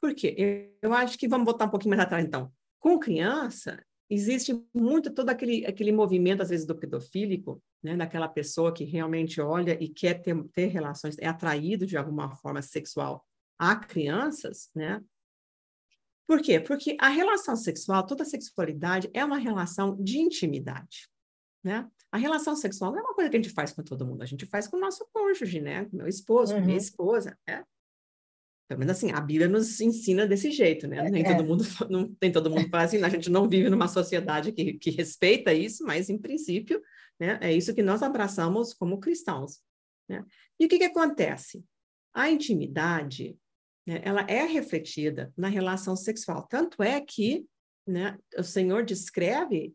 Por 0.00 0.14
quê? 0.14 0.72
Eu 0.80 0.94
acho 0.94 1.18
que 1.18 1.28
vamos 1.28 1.44
voltar 1.44 1.66
um 1.66 1.70
pouquinho 1.70 1.90
mais 1.90 2.02
atrás, 2.02 2.24
então. 2.24 2.52
Com 2.78 2.98
criança, 2.98 3.84
existe 4.08 4.58
muito 4.74 5.12
todo 5.12 5.28
aquele, 5.28 5.66
aquele 5.66 5.92
movimento, 5.92 6.42
às 6.42 6.48
vezes, 6.48 6.66
do 6.66 6.74
pedofílico, 6.74 7.62
né? 7.82 7.96
daquela 7.96 8.28
pessoa 8.28 8.72
que 8.72 8.84
realmente 8.84 9.40
olha 9.40 9.76
e 9.82 9.88
quer 9.88 10.14
ter, 10.22 10.34
ter 10.52 10.66
relações, 10.66 11.16
é 11.18 11.26
atraído 11.26 11.86
de 11.86 11.96
alguma 11.96 12.34
forma 12.36 12.62
sexual 12.62 13.24
a 13.58 13.76
crianças, 13.76 14.70
né? 14.74 15.04
Por 16.26 16.40
quê? 16.40 16.58
Porque 16.58 16.96
a 16.98 17.08
relação 17.08 17.54
sexual, 17.54 18.06
toda 18.06 18.24
sexualidade 18.24 19.10
é 19.12 19.22
uma 19.22 19.36
relação 19.36 20.02
de 20.02 20.18
intimidade, 20.18 21.10
né? 21.62 21.86
A 22.10 22.16
relação 22.16 22.56
sexual 22.56 22.90
não 22.90 23.00
é 23.00 23.02
uma 23.02 23.14
coisa 23.14 23.28
que 23.28 23.36
a 23.36 23.42
gente 23.42 23.52
faz 23.52 23.72
com 23.72 23.82
todo 23.82 24.06
mundo, 24.06 24.22
a 24.22 24.26
gente 24.26 24.46
faz 24.46 24.66
com 24.66 24.78
o 24.78 24.80
nosso 24.80 25.06
cônjuge, 25.12 25.60
né? 25.60 25.86
Meu 25.92 26.08
esposo, 26.08 26.54
uhum. 26.54 26.64
minha 26.64 26.78
esposa, 26.78 27.36
né? 27.46 27.62
Pelo 28.70 28.78
menos 28.78 28.96
assim, 28.96 29.10
a 29.10 29.20
Bíblia 29.20 29.48
nos 29.48 29.80
ensina 29.80 30.28
desse 30.28 30.52
jeito, 30.52 30.86
né? 30.86 31.10
Nem 31.10 31.24
é. 31.24 31.34
todo 31.34 31.44
mundo 31.44 31.64
não 31.90 32.14
tem 32.14 32.30
todo 32.30 32.48
mundo 32.48 32.68
fala 32.70 32.84
assim, 32.84 33.02
a 33.02 33.08
gente 33.08 33.28
não 33.28 33.48
vive 33.48 33.68
numa 33.68 33.88
sociedade 33.88 34.52
que, 34.52 34.74
que 34.74 34.90
respeita 34.90 35.52
isso, 35.52 35.82
mas 35.84 36.08
em 36.08 36.16
princípio, 36.16 36.80
né, 37.18 37.36
é 37.42 37.52
isso 37.52 37.74
que 37.74 37.82
nós 37.82 38.00
abraçamos 38.00 38.72
como 38.72 39.00
cristãos, 39.00 39.60
né? 40.08 40.24
E 40.56 40.66
o 40.66 40.68
que 40.68 40.78
que 40.78 40.84
acontece? 40.84 41.64
A 42.14 42.30
intimidade, 42.30 43.36
né, 43.84 44.00
ela 44.04 44.20
é 44.28 44.44
refletida 44.44 45.32
na 45.36 45.48
relação 45.48 45.96
sexual, 45.96 46.46
tanto 46.48 46.80
é 46.80 47.00
que, 47.00 47.44
né, 47.84 48.16
o 48.38 48.44
Senhor 48.44 48.84
descreve 48.84 49.74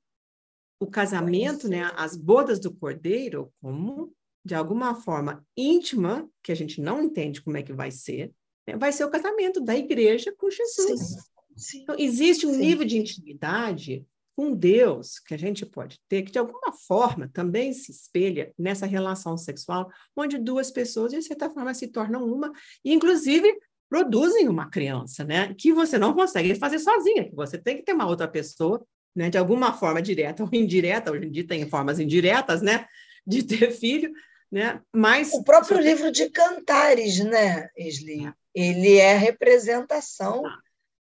o 0.80 0.88
casamento, 0.88 1.68
né, 1.68 1.92
as 1.98 2.16
bodas 2.16 2.62
do 2.62 2.74
cordeiro 2.74 3.52
como 3.62 4.16
de 4.46 4.56
alguma 4.56 4.96
forma 4.96 5.46
íntima, 5.58 6.30
que 6.42 6.54
a 6.54 6.56
gente 6.56 6.80
não 6.80 7.04
entende 7.04 7.42
como 7.42 7.58
é 7.58 7.64
que 7.64 7.74
vai 7.74 7.92
ser, 7.92 8.32
vai 8.78 8.92
ser 8.92 9.06
o 9.06 9.10
casamento 9.10 9.62
da 9.62 9.76
igreja 9.76 10.34
com 10.38 10.50
Jesus. 10.50 11.02
Sim, 11.02 11.18
sim, 11.56 11.82
então, 11.84 11.96
existe 11.98 12.48
um 12.48 12.54
sim. 12.54 12.60
nível 12.60 12.86
de 12.86 12.98
intimidade 12.98 14.06
com 14.36 14.54
Deus 14.54 15.18
que 15.18 15.34
a 15.34 15.38
gente 15.38 15.66
pode 15.66 16.00
ter, 16.10 16.24
que 16.24 16.32
de 16.32 16.40
alguma 16.40 16.74
forma 16.74 17.30
também 17.34 17.72
se 17.72 17.92
espelha 17.92 18.52
nessa 18.60 18.86
relação 18.86 19.38
sexual, 19.38 19.90
onde 20.16 20.38
duas 20.38 20.70
pessoas, 20.70 21.14
de 21.14 21.22
certa 21.22 21.50
forma, 21.50 21.74
se 21.74 21.88
tornam 21.88 22.26
uma, 22.26 22.52
e 22.84 22.94
inclusive 22.94 23.58
produzem 23.90 24.50
uma 24.50 24.70
criança, 24.70 25.24
né? 25.24 25.54
Que 25.54 25.72
você 25.72 25.98
não 25.98 26.14
consegue 26.14 26.54
fazer 26.56 26.80
sozinha, 26.80 27.30
que 27.30 27.36
você 27.36 27.58
tem 27.58 27.78
que 27.78 27.84
ter 27.84 27.94
uma 27.94 28.08
outra 28.08 28.28
pessoa, 28.28 28.86
né? 29.16 29.30
De 29.30 29.38
alguma 29.38 29.72
forma 29.72 30.02
direta 30.02 30.44
ou 30.44 30.50
indireta, 30.52 31.12
hoje 31.12 31.28
em 31.28 31.32
dia 31.32 31.48
tem 31.48 31.70
formas 31.70 32.00
indiretas, 32.00 32.62
né? 32.62 32.86
De 33.26 33.42
ter 33.42 33.72
filho, 33.72 34.12
né? 34.52 34.82
Mas 34.94 35.34
o 35.34 35.44
próprio 35.44 35.80
livro 35.80 36.12
de 36.12 36.30
Cantares, 36.30 37.20
né, 37.24 37.70
Isli? 37.78 38.34
Ele 38.56 38.98
é 38.98 39.18
representação 39.18 40.42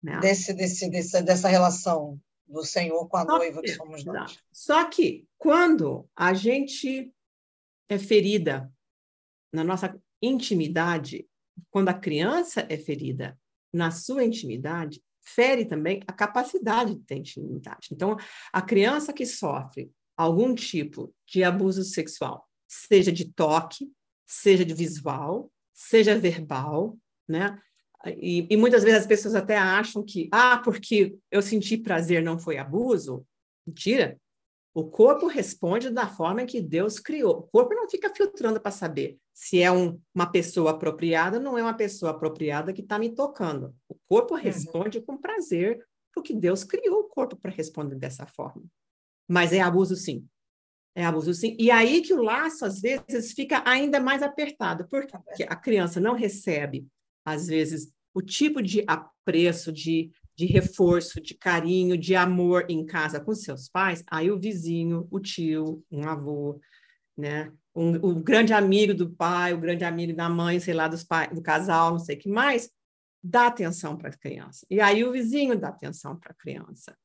né? 0.03 0.21
desse, 0.21 0.53
desse, 0.53 0.91
desse, 0.91 1.23
dessa 1.23 1.49
relação 1.49 2.21
do 2.47 2.65
Senhor 2.65 3.09
com 3.09 3.17
a 3.17 3.25
Só 3.25 3.39
noiva 3.39 3.61
que, 3.61 3.69
que 3.69 3.75
somos 3.75 4.05
nós. 4.05 4.39
Só 4.53 4.85
que 4.85 5.27
quando 5.37 6.09
a 6.15 6.35
gente 6.35 7.13
é 7.89 7.99
ferida 7.99 8.73
na 9.53 9.65
nossa 9.65 9.99
intimidade, 10.21 11.27
quando 11.71 11.89
a 11.89 11.95
criança 11.95 12.67
é 12.69 12.77
ferida 12.77 13.39
na 13.73 13.91
sua 13.91 14.25
intimidade, 14.25 15.03
fere 15.21 15.65
também 15.65 16.03
a 16.07 16.13
capacidade 16.13 16.95
de 16.95 17.05
ter 17.05 17.17
intimidade. 17.17 17.89
Então, 17.93 18.17
a 18.53 18.63
criança 18.63 19.13
que 19.13 19.27
sofre 19.27 19.91
algum 20.17 20.55
tipo 20.55 21.15
de 21.27 21.45
abuso 21.45 21.85
sexual, 21.85 22.49
seja 22.67 23.13
de 23.13 23.27
toque, 23.33 23.91
seja 24.27 24.65
de 24.65 24.75
visual, 24.75 25.51
seja 25.73 26.19
verbal, 26.19 26.97
né? 27.29 27.59
E, 28.07 28.47
e, 28.49 28.57
muitas 28.57 28.85
vezes 28.85 29.01
as 29.01 29.07
pessoas 29.07 29.35
até 29.35 29.57
acham 29.57 30.05
que, 30.05 30.29
ah, 30.33 30.59
porque 30.59 31.19
eu 31.31 31.43
senti 31.43 31.77
prazer 31.77 32.23
não 32.23 32.39
foi 32.39 32.57
abuso. 32.57 33.27
Mentira. 33.67 34.19
O 34.73 34.85
corpo 34.85 35.27
responde 35.27 35.91
da 35.91 36.07
forma 36.07 36.45
que 36.45 36.61
Deus 36.61 37.01
criou. 37.01 37.39
O 37.39 37.43
corpo 37.43 37.75
não 37.75 37.89
fica 37.89 38.15
filtrando 38.15 38.61
para 38.61 38.71
saber 38.71 39.19
se 39.33 39.61
é 39.61 39.73
um, 39.73 40.01
uma 40.15 40.31
pessoa 40.31 40.71
apropriada 40.71 41.39
ou 41.39 41.43
não 41.43 41.59
é 41.59 41.63
uma 41.63 41.75
pessoa 41.75 42.13
apropriada 42.13 42.73
que 42.73 42.83
está 42.83 42.99
me 42.99 43.13
tocando. 43.13 43.75
O 43.89 43.97
corpo 44.09 44.35
uhum. 44.35 44.41
responde 44.41 44.99
uhum. 44.99 45.05
com 45.05 45.17
prazer, 45.17 45.85
porque 46.15 46.33
Deus 46.33 46.63
criou 46.63 47.01
o 47.01 47.09
corpo 47.09 47.37
para 47.37 47.51
responder 47.51 47.97
dessa 47.97 48.27
forma. 48.27 48.63
Mas 49.27 49.53
é 49.53 49.61
abuso, 49.61 49.97
sim. 49.97 50.27
É 50.95 51.05
abuso, 51.05 51.35
sim. 51.35 51.57
E 51.59 51.71
aí 51.71 52.01
que 52.01 52.15
o 52.15 52.23
laço, 52.23 52.65
às 52.65 52.81
vezes, 52.81 53.33
fica 53.33 53.63
ainda 53.65 54.01
mais 54.01 54.23
apertado, 54.23 54.87
porque 54.89 55.45
a 55.45 55.57
criança 55.57 56.01
não 56.01 56.15
recebe, 56.15 56.87
às 57.33 57.47
vezes, 57.47 57.93
o 58.15 58.23
tipo 58.23 58.63
de 58.63 58.85
apreço, 58.87 59.73
de 59.73 60.11
de 60.39 60.47
reforço, 60.47 61.21
de 61.21 61.35
carinho, 61.35 61.99
de 61.99 62.15
amor 62.15 62.65
em 62.69 62.87
casa 62.87 63.19
com 63.19 63.35
seus 63.35 63.69
pais, 63.69 64.05
aí 64.09 64.31
o 64.31 64.39
vizinho, 64.39 65.09
o 65.11 65.19
tio, 65.19 65.85
um 65.91 66.09
avô, 66.09 66.61
né? 67.17 67.53
Um, 67.75 67.97
o 67.97 68.15
grande 68.15 68.53
amigo 68.53 68.95
do 68.95 69.11
pai, 69.11 69.53
o 69.53 69.59
grande 69.59 69.85
amigo 69.85 70.15
da 70.15 70.29
mãe, 70.29 70.61
sei 70.61 70.75
lá, 70.75 70.87
dos 70.87 71.03
pais, 71.03 71.35
do 71.35 71.43
casal, 71.43 71.91
não 71.91 71.99
sei 71.99 72.15
o 72.15 72.19
que 72.21 72.29
mais, 72.29 72.71
dá 73.21 73.49
atenção 73.49 73.97
para 73.97 74.11
a 74.11 74.17
criança. 74.17 74.65
E 74.71 74.81
aí 74.81 75.03
o 75.03 75.11
vizinho 75.11 75.59
dá 75.59 75.71
atenção 75.71 76.17
para 76.17 76.31
a 76.31 76.37
criança. 76.37 76.97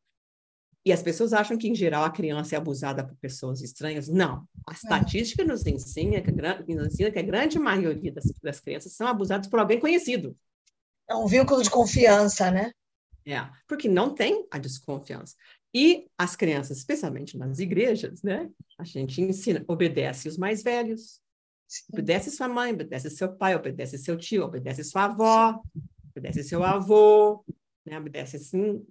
E 0.86 0.92
as 0.92 1.02
pessoas 1.02 1.32
acham 1.32 1.58
que, 1.58 1.68
em 1.68 1.75
geral, 1.75 2.04
a 2.04 2.12
criança 2.12 2.56
é 2.56 2.58
abusada 2.58 3.06
por 3.06 3.16
pessoas 3.16 3.62
estranhas. 3.62 4.10
Não. 4.10 4.46
A 4.68 4.74
estatística 4.74 5.44
nos 5.46 5.66
ensina 5.66 6.22
que, 6.22 6.32
nos 6.32 6.88
ensina 6.94 7.10
que 7.10 7.20
a 7.20 7.24
grande 7.24 7.58
maioria 7.58 8.12
das, 8.12 8.25
das 8.42 8.60
crianças 8.60 8.94
são 8.94 9.08
abusadas 9.08 9.48
por 9.48 9.60
alguém 9.60 9.80
conhecido. 9.80 10.36
É 11.10 11.16
um 11.16 11.25
vínculo 11.25 11.63
de 11.63 11.70
confiança, 11.70 12.52
né? 12.52 12.72
É, 13.25 13.50
porque 13.68 13.88
não 13.88 14.13
tem 14.13 14.46
a 14.52 14.58
desconfiança. 14.58 15.36
E 15.74 16.08
as 16.18 16.36
crianças, 16.36 16.78
especialmente 16.78 17.38
nas 17.38 17.60
igrejas, 17.60 18.22
né? 18.22 18.50
A 18.78 18.84
gente 18.84 19.22
ensina, 19.22 19.63
obedece 19.68 20.28
os 20.28 20.38
mais 20.38 20.62
velhos, 20.62 21.22
Sim. 21.68 21.84
obedece 21.94 22.30
sua 22.30 22.48
mãe, 22.48 22.74
obedece 22.74 23.10
seu 23.10 23.34
pai, 23.34 23.56
obedece 23.56 23.98
seu 23.98 24.18
tio, 24.18 24.44
obedece 24.44 24.84
sua 24.84 25.06
avó, 25.06 25.62
obedece 26.12 26.44
seu 26.44 26.63
avô, 26.63 27.44
né? 27.86 27.98
Obedece 27.98 28.36
assim. 28.36 28.86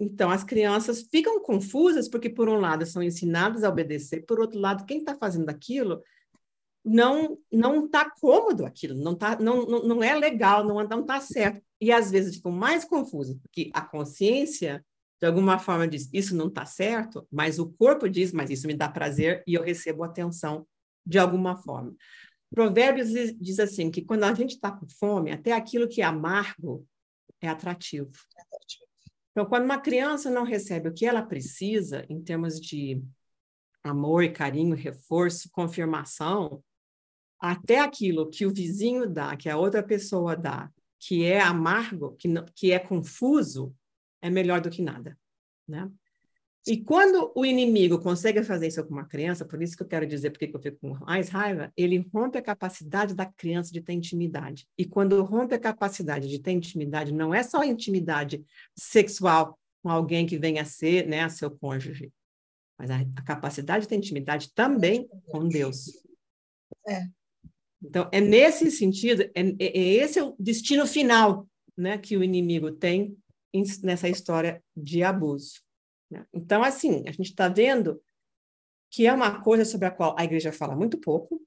Então, 0.00 0.30
as 0.30 0.44
crianças 0.44 1.02
ficam 1.02 1.42
confusas 1.42 2.08
porque, 2.08 2.30
por 2.30 2.48
um 2.48 2.60
lado, 2.60 2.86
são 2.86 3.02
ensinadas 3.02 3.64
a 3.64 3.68
obedecer, 3.68 4.24
por 4.24 4.38
outro 4.40 4.58
lado, 4.58 4.86
quem 4.86 4.98
está 4.98 5.16
fazendo 5.16 5.48
aquilo 5.48 6.02
não 6.84 7.38
não 7.52 7.84
está 7.84 8.08
cômodo 8.08 8.64
aquilo, 8.64 8.94
não, 8.94 9.14
tá, 9.14 9.38
não, 9.38 9.66
não, 9.66 9.82
não 9.82 10.02
é 10.02 10.14
legal, 10.14 10.64
não 10.64 10.80
está 11.00 11.20
certo. 11.20 11.60
E 11.80 11.92
às 11.92 12.10
vezes 12.10 12.36
ficam 12.36 12.52
mais 12.52 12.84
confusos, 12.84 13.36
porque 13.42 13.70
a 13.74 13.80
consciência, 13.80 14.84
de 15.20 15.26
alguma 15.26 15.58
forma, 15.58 15.86
diz: 15.86 16.08
Isso 16.12 16.34
não 16.34 16.48
está 16.48 16.64
certo, 16.64 17.26
mas 17.30 17.58
o 17.58 17.68
corpo 17.72 18.08
diz: 18.08 18.32
Mas 18.32 18.50
isso 18.50 18.66
me 18.66 18.74
dá 18.74 18.88
prazer 18.88 19.42
e 19.46 19.54
eu 19.54 19.62
recebo 19.62 20.02
atenção 20.02 20.66
de 21.04 21.18
alguma 21.18 21.56
forma. 21.56 21.94
Provérbios 22.50 23.10
diz 23.38 23.58
assim: 23.58 23.90
que 23.90 24.02
quando 24.02 24.24
a 24.24 24.34
gente 24.34 24.54
está 24.54 24.70
com 24.72 24.88
fome, 24.88 25.32
até 25.32 25.52
aquilo 25.52 25.88
que 25.88 26.00
é 26.00 26.04
amargo 26.04 26.86
é 27.40 27.48
atrativo. 27.48 28.10
Então, 29.38 29.48
quando 29.48 29.66
uma 29.66 29.78
criança 29.78 30.28
não 30.28 30.42
recebe 30.42 30.88
o 30.88 30.92
que 30.92 31.06
ela 31.06 31.22
precisa, 31.22 32.04
em 32.08 32.20
termos 32.20 32.60
de 32.60 33.00
amor, 33.84 34.28
carinho, 34.32 34.74
reforço, 34.74 35.48
confirmação, 35.52 36.60
até 37.38 37.78
aquilo 37.78 38.28
que 38.28 38.44
o 38.44 38.52
vizinho 38.52 39.08
dá, 39.08 39.36
que 39.36 39.48
a 39.48 39.56
outra 39.56 39.80
pessoa 39.80 40.36
dá, 40.36 40.68
que 40.98 41.24
é 41.24 41.40
amargo, 41.40 42.16
que, 42.16 42.26
não, 42.26 42.44
que 42.52 42.72
é 42.72 42.80
confuso, 42.80 43.72
é 44.20 44.28
melhor 44.28 44.60
do 44.60 44.70
que 44.70 44.82
nada, 44.82 45.16
né? 45.68 45.88
E 46.66 46.76
quando 46.82 47.32
o 47.34 47.46
inimigo 47.46 47.98
consegue 47.98 48.42
fazer 48.42 48.66
isso 48.66 48.84
com 48.84 48.92
uma 48.92 49.06
criança, 49.06 49.44
por 49.44 49.62
isso 49.62 49.76
que 49.76 49.82
eu 49.82 49.86
quero 49.86 50.06
dizer 50.06 50.30
porque 50.30 50.50
eu 50.52 50.60
fico 50.60 50.78
com 50.80 50.94
mais 51.04 51.28
raiva, 51.28 51.72
ele 51.76 52.06
rompe 52.12 52.36
a 52.36 52.42
capacidade 52.42 53.14
da 53.14 53.24
criança 53.24 53.72
de 53.72 53.80
ter 53.80 53.94
intimidade. 53.94 54.66
E 54.76 54.84
quando 54.84 55.22
rompe 55.22 55.54
a 55.54 55.58
capacidade 55.58 56.28
de 56.28 56.38
ter 56.38 56.52
intimidade, 56.52 57.12
não 57.12 57.34
é 57.34 57.42
só 57.42 57.64
intimidade 57.64 58.44
sexual 58.76 59.58
com 59.82 59.90
alguém 59.90 60.26
que 60.26 60.38
venha 60.38 60.62
a 60.62 60.66
ser 60.66 61.06
né, 61.06 61.28
seu 61.28 61.50
cônjuge, 61.50 62.12
mas 62.78 62.90
a, 62.90 62.98
a 63.16 63.22
capacidade 63.22 63.82
de 63.82 63.88
ter 63.88 63.96
intimidade 63.96 64.52
também 64.52 65.08
com 65.30 65.48
Deus. 65.48 65.86
É. 66.86 67.06
Então, 67.82 68.08
é 68.12 68.20
nesse 68.20 68.70
sentido, 68.70 69.22
é, 69.22 69.32
é, 69.34 69.78
é 69.78 69.88
esse 69.94 70.18
é 70.18 70.22
o 70.22 70.34
destino 70.38 70.86
final 70.86 71.48
né, 71.76 71.96
que 71.96 72.16
o 72.16 72.24
inimigo 72.24 72.72
tem 72.72 73.16
nessa 73.82 74.08
história 74.08 74.62
de 74.76 75.02
abuso. 75.02 75.62
Né? 76.10 76.24
Então, 76.32 76.62
assim, 76.62 77.04
a 77.06 77.12
gente 77.12 77.30
está 77.30 77.48
vendo 77.48 78.00
que 78.90 79.06
é 79.06 79.12
uma 79.12 79.42
coisa 79.42 79.64
sobre 79.64 79.86
a 79.86 79.90
qual 79.90 80.14
a 80.18 80.24
igreja 80.24 80.52
fala 80.52 80.74
muito 80.74 80.98
pouco, 80.98 81.42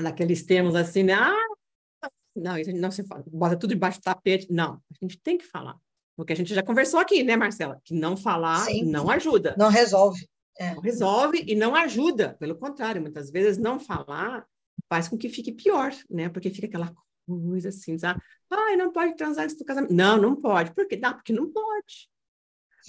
naqueles 0.00 0.44
termos 0.44 0.74
assim, 0.74 1.02
né? 1.02 1.14
Ah, 1.14 2.08
não, 2.36 2.58
isso 2.58 2.72
não 2.72 2.90
se 2.90 3.04
fala, 3.04 3.24
bota 3.26 3.56
tudo 3.56 3.70
debaixo 3.70 4.00
do 4.00 4.04
tapete. 4.04 4.52
Não, 4.52 4.74
a 4.74 4.94
gente 5.00 5.18
tem 5.20 5.38
que 5.38 5.44
falar. 5.44 5.78
Porque 6.16 6.32
a 6.32 6.36
gente 6.36 6.54
já 6.54 6.62
conversou 6.62 7.00
aqui, 7.00 7.22
né, 7.22 7.36
Marcela? 7.36 7.80
Que 7.84 7.94
não 7.94 8.16
falar 8.16 8.58
Sim. 8.60 8.84
não 8.84 9.10
ajuda. 9.10 9.54
Não 9.58 9.68
resolve. 9.68 10.28
É. 10.58 10.74
Não 10.74 10.80
resolve 10.80 11.44
e 11.46 11.54
não 11.54 11.74
ajuda. 11.74 12.36
Pelo 12.38 12.56
contrário, 12.56 13.00
muitas 13.00 13.30
vezes 13.30 13.58
não 13.58 13.80
falar 13.80 14.46
faz 14.88 15.08
com 15.08 15.16
que 15.16 15.28
fique 15.28 15.52
pior, 15.52 15.92
né? 16.08 16.28
Porque 16.28 16.50
fica 16.50 16.66
aquela 16.66 16.94
coisa 17.26 17.70
assim, 17.70 17.98
sabe? 17.98 18.20
Ai, 18.50 18.76
não 18.76 18.92
pode 18.92 19.16
transar 19.16 19.44
antes 19.44 19.56
do 19.56 19.64
casamento. 19.64 19.92
Não, 19.92 20.20
não 20.20 20.36
pode. 20.36 20.72
Por 20.72 20.86
quê? 20.86 20.96
Não, 20.96 21.14
porque 21.14 21.32
não 21.32 21.50
pode. 21.50 22.08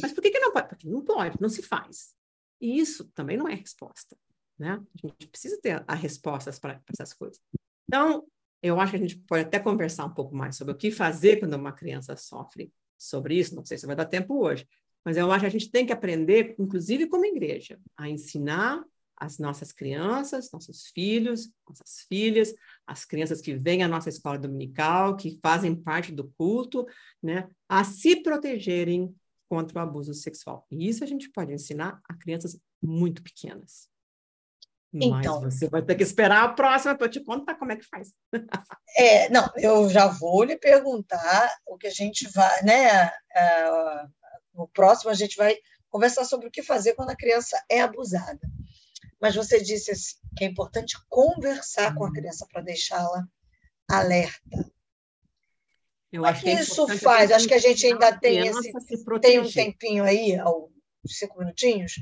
Mas 0.02 0.14
por 0.14 0.22
que, 0.22 0.32
que 0.32 0.40
não 0.40 0.52
pode? 0.52 0.70
Porque 0.70 0.88
não 0.88 1.04
pode, 1.04 1.38
não 1.40 1.50
se 1.50 1.62
faz. 1.62 2.14
E 2.60 2.80
isso 2.80 3.06
também 3.14 3.38
não 3.38 3.48
é 3.48 3.54
resposta, 3.54 4.18
né? 4.58 4.82
A 5.04 5.08
gente 5.08 5.28
precisa 5.28 5.60
ter 5.62 5.84
as 5.88 6.00
respostas 6.00 6.60
para 6.60 6.82
essas 6.90 7.14
coisas. 7.14 7.40
Então, 7.88 8.26
eu 8.62 8.80
acho 8.80 8.92
que 8.92 8.98
a 8.98 9.02
gente 9.02 9.18
pode 9.18 9.44
até 9.44 9.60
conversar 9.60 10.06
um 10.06 10.14
pouco 10.14 10.36
mais 10.36 10.56
sobre 10.56 10.74
o 10.74 10.78
que 10.78 10.92
fazer 10.92 11.38
quando 11.38 11.54
uma 11.54 11.72
criança 11.72 12.16
sofre 12.16 12.72
sobre 12.98 13.38
isso. 13.38 13.56
Não 13.56 13.66
sei 13.66 13.78
se 13.78 13.86
vai 13.86 13.96
dar 13.96 14.06
tempo 14.06 14.42
hoje, 14.42 14.68
mas 15.04 15.18
eu 15.18 15.32
acho 15.32 15.42
que 15.42 15.48
a 15.48 15.52
gente 15.52 15.70
tem 15.70 15.86
que 15.86 15.94
aprender, 15.94 16.56
inclusive 16.58 17.08
como 17.08 17.26
igreja, 17.26 17.80
a 17.96 18.10
ensinar 18.10 18.84
as 19.18 19.38
nossas 19.38 19.72
crianças, 19.72 20.52
nossos 20.52 20.88
filhos, 20.88 21.50
nossas 21.68 22.06
filhas, 22.10 22.54
as 22.86 23.06
crianças 23.06 23.40
que 23.40 23.56
vêm 23.56 23.84
à 23.84 23.88
nossa 23.88 24.10
escola 24.10 24.38
dominical, 24.38 25.16
que 25.16 25.40
fazem 25.42 25.76
parte 25.76 26.12
do 26.12 26.30
culto, 26.38 26.86
né, 27.24 27.48
a 27.70 27.84
se 27.84 28.22
protegerem 28.22 29.16
contra 29.50 29.80
o 29.80 29.82
abuso 29.82 30.14
sexual. 30.14 30.66
E 30.72 30.88
isso 30.88 31.04
a 31.04 31.08
gente 31.08 31.32
pode 31.32 31.54
ensinar 31.54 32.02
a 32.08 32.14
crianças 32.14 32.60
muito 32.82 33.24
pequenas. 33.24 33.88
Então, 34.94 35.42
Mas 35.42 35.54
você 35.54 35.68
vai 35.68 35.82
ter 35.82 35.96
que 35.96 36.04
esperar 36.04 36.44
a 36.44 36.54
próxima 36.54 36.96
para 36.96 37.10
te 37.10 37.20
contar 37.20 37.56
como 37.56 37.72
é 37.72 37.76
que 37.76 37.86
faz. 37.86 38.14
é, 38.98 39.30
não, 39.30 39.50
eu 39.58 39.90
já 39.90 40.08
vou 40.08 40.44
lhe 40.44 40.58
perguntar 40.58 41.54
o 41.68 41.78
que 41.78 41.88
a 41.88 41.92
gente 41.92 42.30
vai, 42.30 42.64
né? 42.64 43.08
Uh, 43.08 44.10
no 44.54 44.68
próximo 44.70 45.12
a 45.12 45.14
gente 45.14 45.36
vai 45.36 45.58
conversar 45.90 46.24
sobre 46.24 46.48
o 46.48 46.52
que 46.52 46.64
fazer 46.64 46.94
quando 46.94 47.10
a 47.10 47.16
criança 47.16 47.62
é 47.70 47.82
abusada 47.82 48.40
mas 49.26 49.36
você 49.36 49.62
disse 49.62 49.92
assim, 49.92 50.16
que 50.38 50.44
é 50.44 50.48
importante 50.48 50.96
conversar 51.10 51.96
com 51.96 52.06
a 52.06 52.14
criança 52.14 52.46
para 52.52 52.62
deixá-la 52.62 53.28
alerta. 53.90 54.72
Eu 56.16 56.22
Como 56.22 56.34
é 56.34 56.40
que, 56.40 56.50
isso 56.50 56.88
faz? 57.00 57.30
Acho 57.30 57.46
que 57.46 57.54
a 57.54 57.60
gente 57.60 57.86
ainda 57.86 58.18
tem, 58.18 58.48
esse, 58.48 58.72
tem 59.20 59.38
um 59.38 59.52
tempinho 59.52 60.06
aí, 60.06 60.38
cinco 61.06 61.40
minutinhos. 61.40 61.96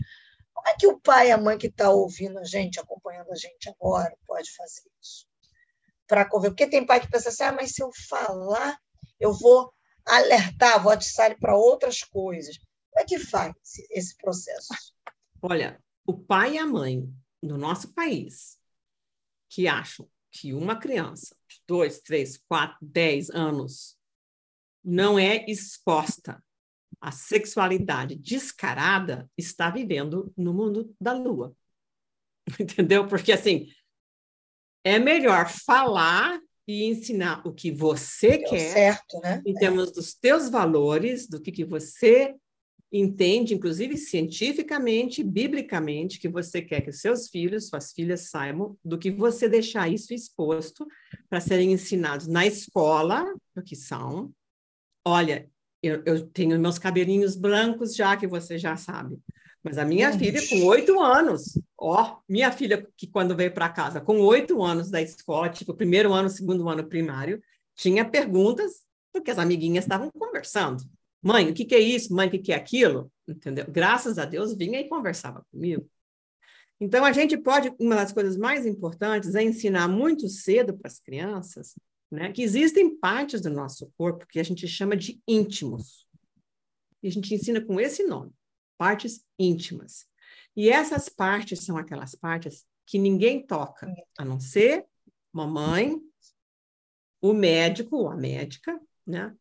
Como 0.53 0.67
é 0.67 0.75
que 0.75 0.85
o 0.85 0.99
pai 0.99 1.29
e 1.29 1.31
a 1.31 1.37
mãe 1.37 1.57
que 1.57 1.65
está 1.65 1.89
ouvindo 1.89 2.37
a 2.37 2.43
gente, 2.43 2.79
acompanhando 2.79 3.31
a 3.31 3.35
gente 3.35 3.67
agora, 3.69 4.15
pode 4.27 4.53
fazer 4.55 4.83
isso? 5.01 5.25
Para 6.07 6.29
conver... 6.29 6.51
Porque 6.51 6.67
tem 6.67 6.85
pai 6.85 6.99
que 6.99 7.09
pensa 7.09 7.29
assim, 7.29 7.41
ah, 7.41 7.53
mas 7.53 7.71
se 7.71 7.81
eu 7.81 7.89
falar, 8.07 8.77
eu 9.19 9.33
vou 9.33 9.73
alertar, 10.05 10.83
vou 10.83 10.91
atiçar 10.91 11.35
para 11.39 11.57
outras 11.57 12.03
coisas. 12.03 12.55
Como 12.91 13.03
é 13.03 13.05
que 13.05 13.17
faz 13.17 13.51
esse 13.89 14.15
processo? 14.15 14.67
Olha, 15.41 15.81
o 16.05 16.13
pai 16.13 16.53
e 16.53 16.57
a 16.59 16.67
mãe 16.67 17.11
no 17.41 17.57
nosso 17.57 17.91
país 17.93 18.59
que 19.49 19.67
acham 19.67 20.07
que 20.29 20.53
uma 20.53 20.75
criança 20.75 21.35
de 21.47 21.63
dois, 21.67 21.99
três, 21.99 22.37
quatro, 22.37 22.77
dez 22.79 23.31
anos 23.31 23.97
não 24.83 25.17
é 25.17 25.45
exposta 25.47 26.43
à 26.99 27.11
sexualidade 27.11 28.15
descarada 28.15 29.29
está 29.37 29.69
vivendo 29.69 30.31
no 30.37 30.53
mundo 30.53 30.93
da 30.99 31.13
lua. 31.13 31.55
Entendeu? 32.59 33.07
Porque 33.07 33.31
assim, 33.31 33.67
é 34.83 34.99
melhor 34.99 35.49
falar 35.49 36.39
e 36.67 36.85
ensinar 36.85 37.45
o 37.45 37.53
que 37.53 37.71
você 37.71 38.37
Deu 38.37 38.49
quer, 38.49 38.73
certo, 38.73 39.19
né? 39.21 39.41
em 39.45 39.53
termos 39.53 39.89
é. 39.89 39.93
dos 39.93 40.13
teus 40.13 40.49
valores, 40.49 41.27
do 41.27 41.41
que, 41.41 41.51
que 41.51 41.65
você 41.65 42.35
entende, 42.91 43.55
inclusive 43.55 43.97
cientificamente, 43.97 45.23
biblicamente, 45.23 46.19
que 46.19 46.29
você 46.29 46.61
quer 46.61 46.81
que 46.81 46.91
seus 46.91 47.27
filhos, 47.27 47.67
suas 47.67 47.91
filhas 47.91 48.29
saibam, 48.29 48.77
do 48.85 48.99
que 48.99 49.09
você 49.09 49.49
deixar 49.49 49.89
isso 49.91 50.13
exposto 50.13 50.87
para 51.27 51.41
serem 51.41 51.73
ensinados 51.73 52.27
na 52.27 52.45
escola, 52.45 53.25
o 53.57 53.61
que 53.63 53.75
são. 53.75 54.31
Olha, 55.05 55.49
eu, 55.81 56.01
eu, 56.05 56.27
tenho 56.27 56.57
meus 56.59 56.79
cabelinhos 56.79 57.35
brancos 57.35 57.95
já, 57.95 58.15
que 58.15 58.25
você 58.25 58.57
já 58.57 58.77
sabe. 58.77 59.19
Mas 59.61 59.77
a 59.77 59.85
minha 59.85 60.11
filha, 60.17 60.41
com 60.49 60.65
oito 60.65 60.99
anos, 60.99 61.59
ó, 61.77 62.19
minha 62.27 62.51
filha, 62.51 62.87
que 62.95 63.07
quando 63.07 63.35
veio 63.35 63.53
para 63.53 63.69
casa, 63.69 64.01
com 64.01 64.19
oito 64.21 64.61
anos 64.63 64.89
da 64.89 65.01
escola, 65.01 65.49
tipo, 65.49 65.73
primeiro 65.73 66.13
ano, 66.13 66.29
segundo 66.29 66.67
ano 66.69 66.85
primário, 66.85 67.41
tinha 67.75 68.03
perguntas, 68.03 68.83
porque 69.11 69.31
as 69.31 69.37
amiguinhas 69.37 69.85
estavam 69.85 70.09
conversando. 70.11 70.83
Mãe, 71.21 71.49
o 71.49 71.53
que, 71.53 71.65
que 71.65 71.75
é 71.75 71.79
isso? 71.79 72.13
Mãe, 72.13 72.27
o 72.27 72.31
que, 72.31 72.39
que 72.39 72.51
é 72.51 72.55
aquilo? 72.55 73.11
Entendeu? 73.27 73.65
Graças 73.69 74.17
a 74.17 74.25
Deus, 74.25 74.55
vinha 74.55 74.79
e 74.79 74.89
conversava 74.89 75.45
comigo. 75.51 75.89
Então, 76.79 77.05
a 77.05 77.13
gente 77.13 77.37
pode, 77.37 77.73
uma 77.79 77.95
das 77.95 78.11
coisas 78.11 78.35
mais 78.35 78.65
importantes 78.65 79.35
é 79.35 79.43
ensinar 79.43 79.87
muito 79.87 80.27
cedo 80.27 80.77
para 80.77 80.89
as 80.89 80.99
crianças 80.99 81.75
né, 82.13 82.31
que 82.31 82.43
existem 82.43 82.95
partes 82.97 83.41
do 83.41 83.49
nosso 83.49 83.91
corpo 83.97 84.27
que 84.27 84.39
a 84.39 84.43
gente 84.43 84.67
chama 84.67 84.95
de 84.95 85.21
íntimos. 85.27 86.07
E 87.01 87.07
a 87.07 87.11
gente 87.11 87.33
ensina 87.33 87.59
com 87.59 87.79
esse 87.79 88.03
nome, 88.03 88.31
partes 88.77 89.25
íntimas. 89.37 90.05
E 90.55 90.69
essas 90.69 91.09
partes 91.09 91.65
são 91.65 91.75
aquelas 91.75 92.13
partes 92.13 92.65
que 92.85 92.99
ninguém 92.99 93.45
toca, 93.45 93.91
a 94.17 94.23
não 94.23 94.39
ser 94.39 94.85
mamãe, 95.31 95.99
o 97.19 97.33
médico 97.33 97.97
ou 97.97 98.09
a 98.09 98.15
médica, 98.15 98.79
né? 99.05 99.35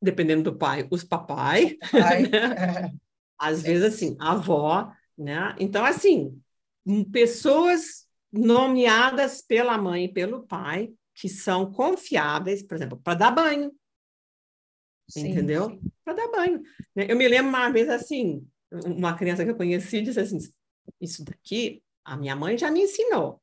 dependendo 0.00 0.44
do 0.44 0.56
pai, 0.56 0.86
os 0.90 1.04
papai, 1.04 1.76
pai. 1.90 2.22
né? 2.28 2.92
às 3.36 3.62
vezes 3.62 3.94
assim, 3.94 4.16
a 4.18 4.32
avó, 4.32 4.90
né? 5.16 5.54
Então, 5.58 5.84
assim, 5.84 6.40
pessoas 7.12 8.06
nomeadas 8.32 9.42
pela 9.42 9.76
mãe 9.76 10.04
e 10.04 10.12
pelo 10.12 10.46
pai, 10.46 10.90
que 11.18 11.28
são 11.28 11.72
confiáveis, 11.72 12.62
por 12.62 12.76
exemplo, 12.76 12.96
para 13.02 13.18
dar 13.18 13.30
banho. 13.32 13.72
Sim, 15.10 15.28
entendeu? 15.28 15.80
Para 16.04 16.14
dar 16.14 16.28
banho. 16.28 16.62
Eu 16.94 17.16
me 17.16 17.26
lembro 17.26 17.48
uma 17.48 17.70
vez 17.70 17.88
assim, 17.88 18.46
uma 18.70 19.16
criança 19.16 19.44
que 19.44 19.50
eu 19.50 19.56
conheci 19.56 20.00
disse 20.00 20.20
assim: 20.20 20.38
Isso 21.00 21.24
daqui, 21.24 21.82
a 22.04 22.16
minha 22.16 22.36
mãe 22.36 22.56
já 22.56 22.70
me 22.70 22.82
ensinou 22.82 23.42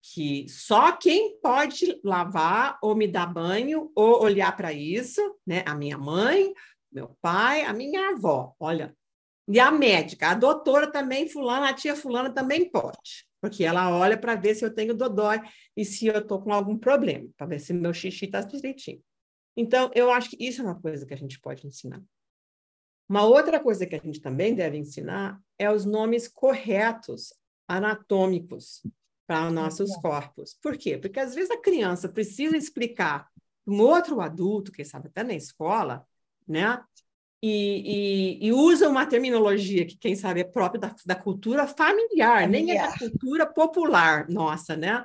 que 0.00 0.48
só 0.48 0.92
quem 0.92 1.38
pode 1.40 2.00
lavar 2.04 2.78
ou 2.82 2.94
me 2.94 3.08
dar 3.08 3.26
banho 3.26 3.90
ou 3.94 4.22
olhar 4.22 4.56
para 4.56 4.72
isso, 4.72 5.20
né? 5.46 5.64
A 5.66 5.74
minha 5.74 5.98
mãe, 5.98 6.52
meu 6.90 7.16
pai, 7.20 7.62
a 7.62 7.72
minha 7.72 8.10
avó. 8.10 8.54
Olha, 8.58 8.96
e 9.48 9.58
a 9.58 9.70
médica, 9.70 10.30
a 10.30 10.34
doutora 10.34 10.90
também, 10.90 11.28
fulana, 11.28 11.70
a 11.70 11.74
tia 11.74 11.96
fulana 11.96 12.30
também 12.32 12.70
pode, 12.70 13.27
porque 13.40 13.64
ela 13.64 13.90
olha 13.96 14.16
para 14.18 14.34
ver 14.34 14.54
se 14.54 14.64
eu 14.64 14.74
tenho 14.74 14.94
dodói 14.94 15.40
e 15.76 15.84
se 15.84 16.06
eu 16.06 16.18
estou 16.18 16.40
com 16.40 16.52
algum 16.52 16.76
problema, 16.76 17.28
para 17.36 17.46
ver 17.46 17.60
se 17.60 17.72
meu 17.72 17.92
xixi 17.92 18.24
está 18.24 18.40
direitinho. 18.40 19.02
Então, 19.56 19.90
eu 19.94 20.10
acho 20.10 20.30
que 20.30 20.36
isso 20.38 20.60
é 20.60 20.64
uma 20.64 20.80
coisa 20.80 21.04
que 21.04 21.14
a 21.14 21.16
gente 21.16 21.40
pode 21.40 21.66
ensinar. 21.66 22.02
Uma 23.08 23.24
outra 23.24 23.58
coisa 23.58 23.86
que 23.86 23.94
a 23.94 24.00
gente 24.00 24.20
também 24.20 24.54
deve 24.54 24.76
ensinar 24.76 25.40
é 25.58 25.70
os 25.70 25.84
nomes 25.84 26.28
corretos 26.28 27.32
anatômicos 27.66 28.82
para 29.26 29.46
os 29.46 29.52
nossos 29.52 29.96
corpos. 29.96 30.56
Por 30.62 30.76
quê? 30.76 30.96
Porque 30.96 31.18
às 31.18 31.34
vezes 31.34 31.50
a 31.50 31.60
criança 31.60 32.08
precisa 32.08 32.56
explicar 32.56 33.28
um 33.66 33.80
outro 33.80 34.20
adulto, 34.20 34.72
quem 34.72 34.84
sabe 34.84 35.08
até 35.08 35.22
na 35.22 35.34
escola, 35.34 36.06
né? 36.46 36.82
E, 37.40 38.38
e, 38.40 38.48
e, 38.48 38.52
usa 38.52 38.88
uma 38.88 39.06
terminologia 39.06 39.86
que, 39.86 39.96
quem 39.96 40.16
sabe, 40.16 40.40
é 40.40 40.44
própria 40.44 40.80
da, 40.80 40.94
da 41.06 41.14
cultura 41.14 41.68
familiar, 41.68 42.42
familiar, 42.42 42.48
nem 42.48 42.76
é 42.76 42.82
da 42.82 42.98
cultura 42.98 43.46
popular 43.46 44.28
nossa, 44.28 44.76
né? 44.76 45.04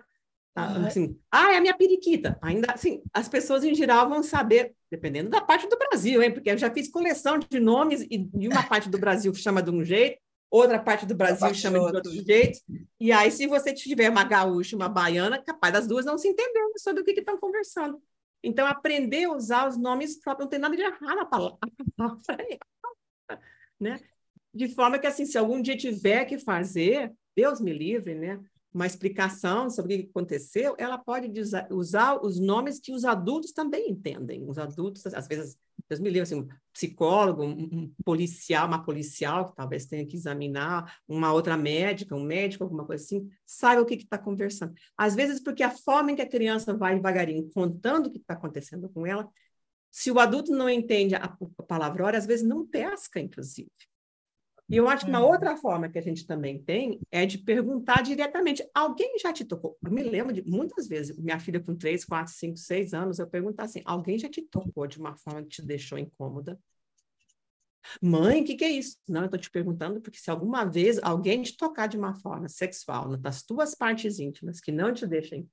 Uhum. 0.57 0.85
Assim, 0.85 1.19
ah, 1.31 1.53
é 1.53 1.57
a 1.57 1.61
minha 1.61 1.75
periquita. 1.75 2.37
Ainda 2.41 2.71
assim, 2.73 3.01
as 3.13 3.27
pessoas 3.27 3.63
em 3.63 3.73
geral 3.73 4.07
vão 4.07 4.21
saber, 4.21 4.73
dependendo 4.89 5.29
da 5.29 5.41
parte 5.41 5.67
do 5.67 5.77
Brasil, 5.77 6.21
hein? 6.21 6.31
Porque 6.31 6.49
eu 6.49 6.57
já 6.57 6.71
fiz 6.71 6.89
coleção 6.89 7.39
de 7.39 7.59
nomes 7.59 8.01
e 8.01 8.17
de 8.17 8.47
uma 8.47 8.63
parte 8.63 8.89
do 8.89 8.99
Brasil 8.99 9.33
chama 9.33 9.61
de 9.61 9.71
um 9.71 9.83
jeito, 9.83 10.19
outra 10.49 10.79
parte 10.79 11.05
do 11.05 11.15
Brasil 11.15 11.53
chama 11.55 11.79
de 11.79 11.95
outro 11.95 12.11
jeito. 12.11 12.59
E 12.99 13.11
aí, 13.11 13.31
se 13.31 13.47
você 13.47 13.73
tiver 13.73 14.09
uma 14.09 14.23
gaúcha 14.23 14.75
uma 14.75 14.87
baiana, 14.87 15.41
capaz 15.41 15.73
das 15.73 15.87
duas 15.87 16.05
não 16.05 16.17
se 16.17 16.27
entenderem 16.27 16.77
sobre 16.77 17.01
o 17.01 17.05
que 17.05 17.11
estão 17.11 17.37
conversando. 17.37 17.99
Então, 18.43 18.67
aprender 18.67 19.25
a 19.25 19.31
usar 19.31 19.67
os 19.67 19.77
nomes 19.77 20.19
próprios, 20.19 20.45
não 20.45 20.49
tem 20.49 20.59
nada 20.59 20.75
de 20.75 20.81
errado 20.81 21.15
na 21.15 21.25
palavra, 21.25 21.57
né? 23.79 23.99
De 24.53 24.67
forma 24.67 24.99
que, 24.99 25.07
assim, 25.07 25.25
se 25.25 25.37
algum 25.37 25.61
dia 25.61 25.77
tiver 25.77 26.25
que 26.25 26.37
fazer, 26.37 27.11
Deus 27.35 27.61
me 27.61 27.73
livre, 27.73 28.13
né? 28.13 28.39
uma 28.73 28.87
explicação 28.87 29.69
sobre 29.69 29.95
o 29.95 29.99
que 29.99 30.09
aconteceu, 30.09 30.75
ela 30.79 30.97
pode 30.97 31.31
usar 31.69 32.19
os 32.23 32.39
nomes 32.39 32.79
que 32.79 32.91
os 32.91 33.05
adultos 33.05 33.51
também 33.51 33.91
entendem. 33.91 34.49
Os 34.49 34.57
adultos, 34.57 35.05
às 35.05 35.27
vezes, 35.27 35.57
Deus 35.89 35.99
me 35.99 36.09
livre, 36.09 36.21
assim, 36.21 36.35
um 36.35 36.47
psicólogo, 36.71 37.43
um, 37.43 37.93
policial, 38.03 38.67
uma 38.67 38.83
policial 38.83 39.49
que 39.49 39.55
talvez 39.55 39.85
tenha 39.85 40.05
que 40.05 40.15
examinar, 40.15 40.97
uma 41.07 41.31
outra 41.31 41.55
médica, 41.55 42.15
um 42.15 42.23
médico, 42.23 42.63
alguma 42.63 42.85
coisa 42.85 43.03
assim, 43.03 43.29
saiba 43.45 43.81
o 43.81 43.85
que 43.85 43.95
está 43.95 44.17
conversando. 44.17 44.73
Às 44.97 45.13
vezes, 45.15 45.39
porque 45.39 45.63
a 45.63 45.69
forma 45.69 46.11
em 46.11 46.15
que 46.15 46.21
a 46.21 46.29
criança 46.29 46.75
vai 46.75 46.95
devagarinho 46.95 47.49
contando 47.53 48.07
o 48.07 48.11
que 48.11 48.17
está 48.17 48.33
acontecendo 48.33 48.89
com 48.89 49.05
ela, 49.05 49.29
se 49.91 50.09
o 50.09 50.19
adulto 50.19 50.51
não 50.51 50.69
entende 50.69 51.13
a, 51.13 51.25
a 51.25 51.63
palavra, 51.63 52.17
às 52.17 52.25
vezes 52.25 52.45
não 52.45 52.65
pesca, 52.65 53.19
inclusive. 53.19 53.69
E 54.73 54.77
eu 54.77 54.89
acho 54.89 55.05
que 55.05 55.11
uma 55.11 55.19
uhum. 55.19 55.27
outra 55.27 55.55
forma 55.55 55.87
que 55.87 55.99
a 55.99 56.01
gente 56.01 56.25
também 56.25 56.57
tem 56.57 56.99
é 57.11 57.27
de 57.27 57.37
perguntar 57.37 58.01
diretamente: 58.01 58.67
alguém 58.73 59.19
já 59.19 59.31
te 59.31 59.45
tocou? 59.45 59.77
Eu 59.85 59.91
me 59.91 60.01
lembro 60.01 60.33
de 60.33 60.41
muitas 60.41 60.87
vezes, 60.87 61.15
minha 61.15 61.39
filha 61.39 61.59
com 61.59 61.75
3, 61.75 62.03
4, 62.03 62.33
5, 62.33 62.57
6 62.57 62.91
anos, 62.91 63.19
eu 63.19 63.27
perguntar 63.27 63.65
assim: 63.65 63.83
alguém 63.85 64.17
já 64.17 64.27
te 64.27 64.41
tocou 64.41 64.87
de 64.87 64.97
uma 64.97 65.15
forma 65.15 65.43
que 65.43 65.49
te 65.49 65.61
deixou 65.61 65.99
incômoda? 65.99 66.59
Mãe, 68.01 68.41
o 68.41 68.45
que, 68.45 68.55
que, 68.55 68.63
é 68.63 68.71
isso? 68.71 68.97
Não, 69.07 69.21
eu 69.21 69.25
estou 69.25 69.39
te 69.39 69.51
perguntando 69.51 70.01
porque 70.01 70.17
se 70.17 70.31
alguma 70.31 70.65
vez 70.65 70.97
alguém 71.03 71.43
te 71.43 71.55
tocar 71.55 71.85
de 71.85 71.95
uma 71.95 72.15
forma 72.15 72.49
sexual 72.49 73.15
nas 73.15 73.43
tuas 73.43 73.75
partes 73.75 74.17
íntimas 74.17 74.59
que 74.59 74.71
não 74.71 74.91
te 74.91 75.05
deixem, 75.05 75.47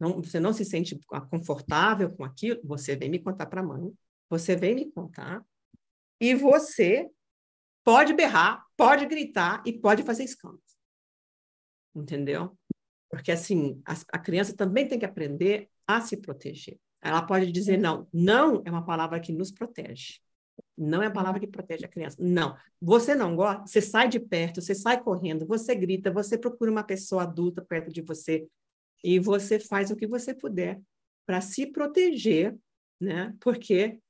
não, 0.00 0.20
você 0.20 0.40
não 0.40 0.52
se 0.52 0.64
sente 0.64 0.98
confortável 1.30 2.10
com 2.10 2.24
aquilo, 2.24 2.60
você 2.64 2.96
vem 2.96 3.08
me 3.08 3.20
contar 3.20 3.46
para 3.46 3.60
a 3.60 3.64
mãe, 3.64 3.92
você 4.28 4.56
vem 4.56 4.74
me 4.74 4.90
contar, 4.90 5.44
e 6.20 6.34
você 6.34 7.08
pode 7.84 8.14
berrar, 8.14 8.64
pode 8.76 9.06
gritar 9.06 9.62
e 9.66 9.72
pode 9.72 10.02
fazer 10.02 10.24
escândalo. 10.24 10.62
Entendeu? 11.94 12.58
Porque, 13.10 13.30
assim, 13.30 13.80
a, 13.86 13.94
a, 14.12 14.18
criança 14.18 14.56
também 14.56 14.88
tem 14.88 14.98
que 14.98 15.04
aprender 15.04 15.68
a 15.86 16.00
se 16.00 16.16
proteger. 16.16 16.78
Ela 17.00 17.22
pode 17.22 17.52
dizer 17.52 17.76
não. 17.76 18.08
Não 18.12 18.62
é 18.64 18.70
uma 18.70 18.84
palavra 18.84 19.20
que 19.20 19.30
nos 19.30 19.52
protege. 19.52 20.18
Não 20.76 21.02
é 21.02 21.06
a 21.06 21.10
palavra 21.10 21.38
que 21.38 21.46
protege 21.46 21.84
a 21.84 21.88
criança. 21.88 22.16
Não. 22.18 22.56
Você 22.80 23.14
não 23.14 23.36
gosta, 23.36 23.66
você 23.66 23.80
sai 23.80 24.08
de 24.08 24.18
perto, 24.18 24.60
você 24.60 24.74
sai 24.74 25.00
correndo, 25.00 25.46
você 25.46 25.74
grita, 25.74 26.10
você 26.10 26.36
procura 26.36 26.70
uma 26.70 26.82
pessoa 26.82 27.22
adulta 27.22 27.62
perto 27.62 27.92
de 27.92 28.02
você 28.02 28.48
e 29.02 29.20
você 29.20 29.60
faz 29.60 29.90
o 29.90 29.96
que 29.96 30.06
você 30.06 30.34
puder 30.34 30.80
para 31.26 31.40
se 31.40 31.66
proteger, 31.66 32.56
né? 33.00 33.34
Porque 33.40 34.00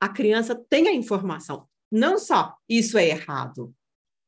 a 0.00 0.08
criança 0.08 0.54
tem 0.54 0.88
a 0.88 0.94
informação 0.94 1.68
não 1.90 2.18
só 2.18 2.56
isso 2.68 2.96
é 2.96 3.08
errado, 3.08 3.74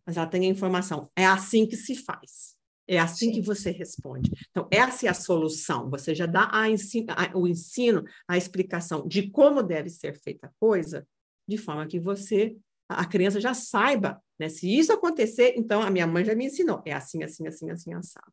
mas 0.06 0.16
ela 0.16 0.26
tem 0.26 0.42
a 0.42 0.50
informação. 0.50 1.10
É 1.16 1.24
assim 1.24 1.66
que 1.66 1.76
se 1.76 1.94
faz. 1.94 2.56
É 2.88 2.98
assim 2.98 3.26
Sim. 3.26 3.32
que 3.32 3.40
você 3.40 3.70
responde. 3.70 4.30
Então, 4.50 4.68
essa 4.70 5.06
é 5.06 5.08
a 5.08 5.14
solução. 5.14 5.88
Você 5.88 6.14
já 6.14 6.26
dá 6.26 6.50
a 6.52 6.68
ensino, 6.68 7.06
a, 7.10 7.38
o 7.38 7.46
ensino, 7.46 8.04
a 8.26 8.36
explicação 8.36 9.06
de 9.06 9.30
como 9.30 9.62
deve 9.62 9.88
ser 9.88 10.14
feita 10.18 10.48
a 10.48 10.52
coisa, 10.58 11.06
de 11.48 11.56
forma 11.56 11.86
que 11.86 12.00
você, 12.00 12.56
a 12.88 13.04
criança 13.06 13.40
já 13.40 13.54
saiba, 13.54 14.20
né? 14.38 14.48
Se 14.48 14.68
isso 14.68 14.92
acontecer, 14.92 15.54
então 15.56 15.80
a 15.80 15.90
minha 15.90 16.06
mãe 16.06 16.24
já 16.24 16.34
me 16.34 16.46
ensinou. 16.46 16.82
É 16.84 16.92
assim, 16.92 17.22
assim, 17.22 17.46
assim, 17.46 17.70
assim, 17.70 17.94
assado. 17.94 18.32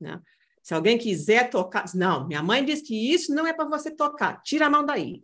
Né? 0.00 0.20
Se 0.62 0.72
alguém 0.72 0.96
quiser 0.96 1.50
tocar, 1.50 1.84
não, 1.94 2.26
minha 2.26 2.42
mãe 2.42 2.64
diz 2.64 2.80
que 2.80 3.12
isso 3.12 3.34
não 3.34 3.46
é 3.46 3.52
para 3.52 3.68
você 3.68 3.90
tocar, 3.90 4.40
tira 4.42 4.66
a 4.66 4.70
mão 4.70 4.84
daí. 4.84 5.22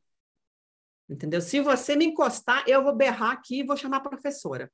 Entendeu? 1.11 1.41
Se 1.41 1.61
você 1.61 1.97
me 1.97 2.07
encostar, 2.07 2.65
eu 2.69 2.85
vou 2.85 2.95
berrar 2.95 3.33
aqui 3.33 3.61
e 3.61 3.65
vou 3.65 3.77
chamar 3.77 3.97
a 3.97 4.09
professora. 4.09 4.71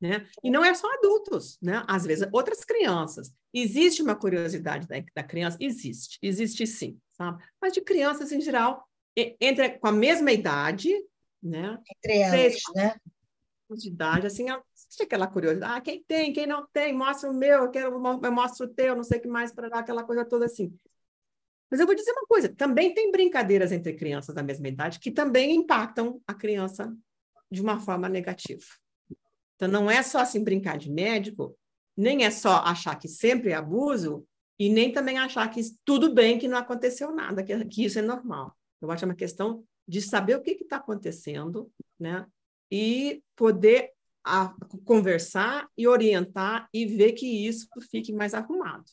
Né? 0.00 0.28
E 0.44 0.50
não 0.50 0.64
é 0.64 0.72
só 0.74 0.92
adultos, 0.92 1.58
né? 1.60 1.82
Às 1.88 2.04
vezes, 2.04 2.28
outras 2.30 2.64
crianças. 2.64 3.32
Existe 3.52 4.02
uma 4.02 4.14
curiosidade 4.14 4.86
da, 4.86 4.96
da 5.14 5.22
criança? 5.22 5.56
Existe, 5.58 6.18
existe 6.22 6.66
sim, 6.66 7.00
sabe? 7.12 7.42
Mas 7.60 7.72
de 7.72 7.80
crianças 7.80 8.30
em 8.30 8.40
geral, 8.40 8.86
entre 9.16 9.70
com 9.78 9.88
a 9.88 9.92
mesma 9.92 10.30
idade, 10.30 10.92
né? 11.42 11.78
Entre 11.96 12.18
elas, 12.18 12.30
Três, 12.30 12.62
né? 12.74 12.94
De 13.68 13.88
idade, 13.88 14.26
assim, 14.28 14.46
existe 14.76 15.02
aquela 15.02 15.26
curiosidade. 15.26 15.72
Ah, 15.76 15.80
quem 15.80 16.04
tem, 16.04 16.32
quem 16.32 16.46
não 16.46 16.64
tem, 16.72 16.92
mostra 16.92 17.28
o 17.28 17.34
meu, 17.34 17.64
eu, 17.64 17.70
quero, 17.70 17.94
eu 17.94 18.32
mostro 18.32 18.66
o 18.66 18.72
teu, 18.72 18.94
não 18.94 19.02
sei 19.02 19.18
o 19.18 19.22
que 19.22 19.26
mais, 19.26 19.52
para 19.52 19.68
dar 19.68 19.80
aquela 19.80 20.04
coisa 20.04 20.24
toda 20.24 20.44
assim. 20.44 20.72
Mas 21.70 21.80
eu 21.80 21.86
vou 21.86 21.94
dizer 21.94 22.12
uma 22.12 22.26
coisa: 22.26 22.48
também 22.48 22.94
tem 22.94 23.10
brincadeiras 23.10 23.72
entre 23.72 23.94
crianças 23.94 24.34
da 24.34 24.42
mesma 24.42 24.68
idade 24.68 25.00
que 25.00 25.10
também 25.10 25.54
impactam 25.54 26.20
a 26.26 26.34
criança 26.34 26.94
de 27.50 27.60
uma 27.60 27.80
forma 27.80 28.08
negativa. 28.08 28.64
Então, 29.54 29.68
não 29.68 29.90
é 29.90 30.02
só 30.02 30.20
assim 30.20 30.42
brincar 30.42 30.76
de 30.76 30.90
médico, 30.90 31.56
nem 31.96 32.24
é 32.24 32.30
só 32.30 32.56
achar 32.56 32.96
que 32.96 33.08
sempre 33.08 33.50
é 33.50 33.54
abuso, 33.54 34.26
e 34.58 34.68
nem 34.68 34.92
também 34.92 35.18
achar 35.18 35.48
que 35.50 35.60
tudo 35.84 36.12
bem, 36.12 36.38
que 36.38 36.48
não 36.48 36.58
aconteceu 36.58 37.14
nada, 37.14 37.42
que, 37.42 37.64
que 37.66 37.84
isso 37.84 37.98
é 37.98 38.02
normal. 38.02 38.56
Eu 38.80 38.90
acho 38.90 39.00
que 39.00 39.04
é 39.04 39.08
uma 39.08 39.14
questão 39.14 39.64
de 39.86 40.00
saber 40.00 40.36
o 40.36 40.42
que 40.42 40.52
está 40.52 40.76
acontecendo, 40.76 41.70
né? 41.98 42.26
E 42.70 43.22
poder 43.34 43.92
a, 44.24 44.54
conversar 44.84 45.68
e 45.76 45.86
orientar 45.86 46.68
e 46.72 46.86
ver 46.86 47.12
que 47.12 47.26
isso 47.46 47.68
fique 47.90 48.12
mais 48.12 48.34
arrumado. 48.34 48.84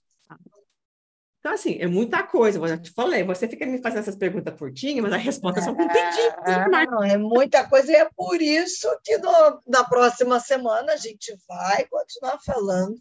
Então, 1.43 1.55
assim, 1.55 1.77
é 1.77 1.87
muita 1.87 2.23
coisa. 2.23 2.57
Eu 2.57 2.65
já 2.69 2.77
te 2.77 2.89
falei, 2.91 3.21
você 3.21 3.49
fica 3.49 3.65
me 3.65 3.81
fazendo 3.81 3.99
essas 3.99 4.15
perguntas 4.15 4.57
curtinhas, 4.57 5.03
mas 5.03 5.11
as 5.11 5.21
respostas 5.21 5.65
são 5.65 5.75
com 5.75 5.85
pedidos. 5.85 6.47
É, 6.47 6.85
não, 6.85 7.03
é 7.03 7.17
muita 7.17 7.67
coisa 7.67 7.91
e 7.91 7.95
é 7.95 8.09
por 8.15 8.41
isso 8.41 8.87
que 9.03 9.17
no, 9.17 9.61
na 9.67 9.83
próxima 9.83 10.39
semana 10.39 10.93
a 10.93 10.95
gente 10.95 11.35
vai 11.45 11.85
continuar 11.87 12.39
falando 12.45 12.97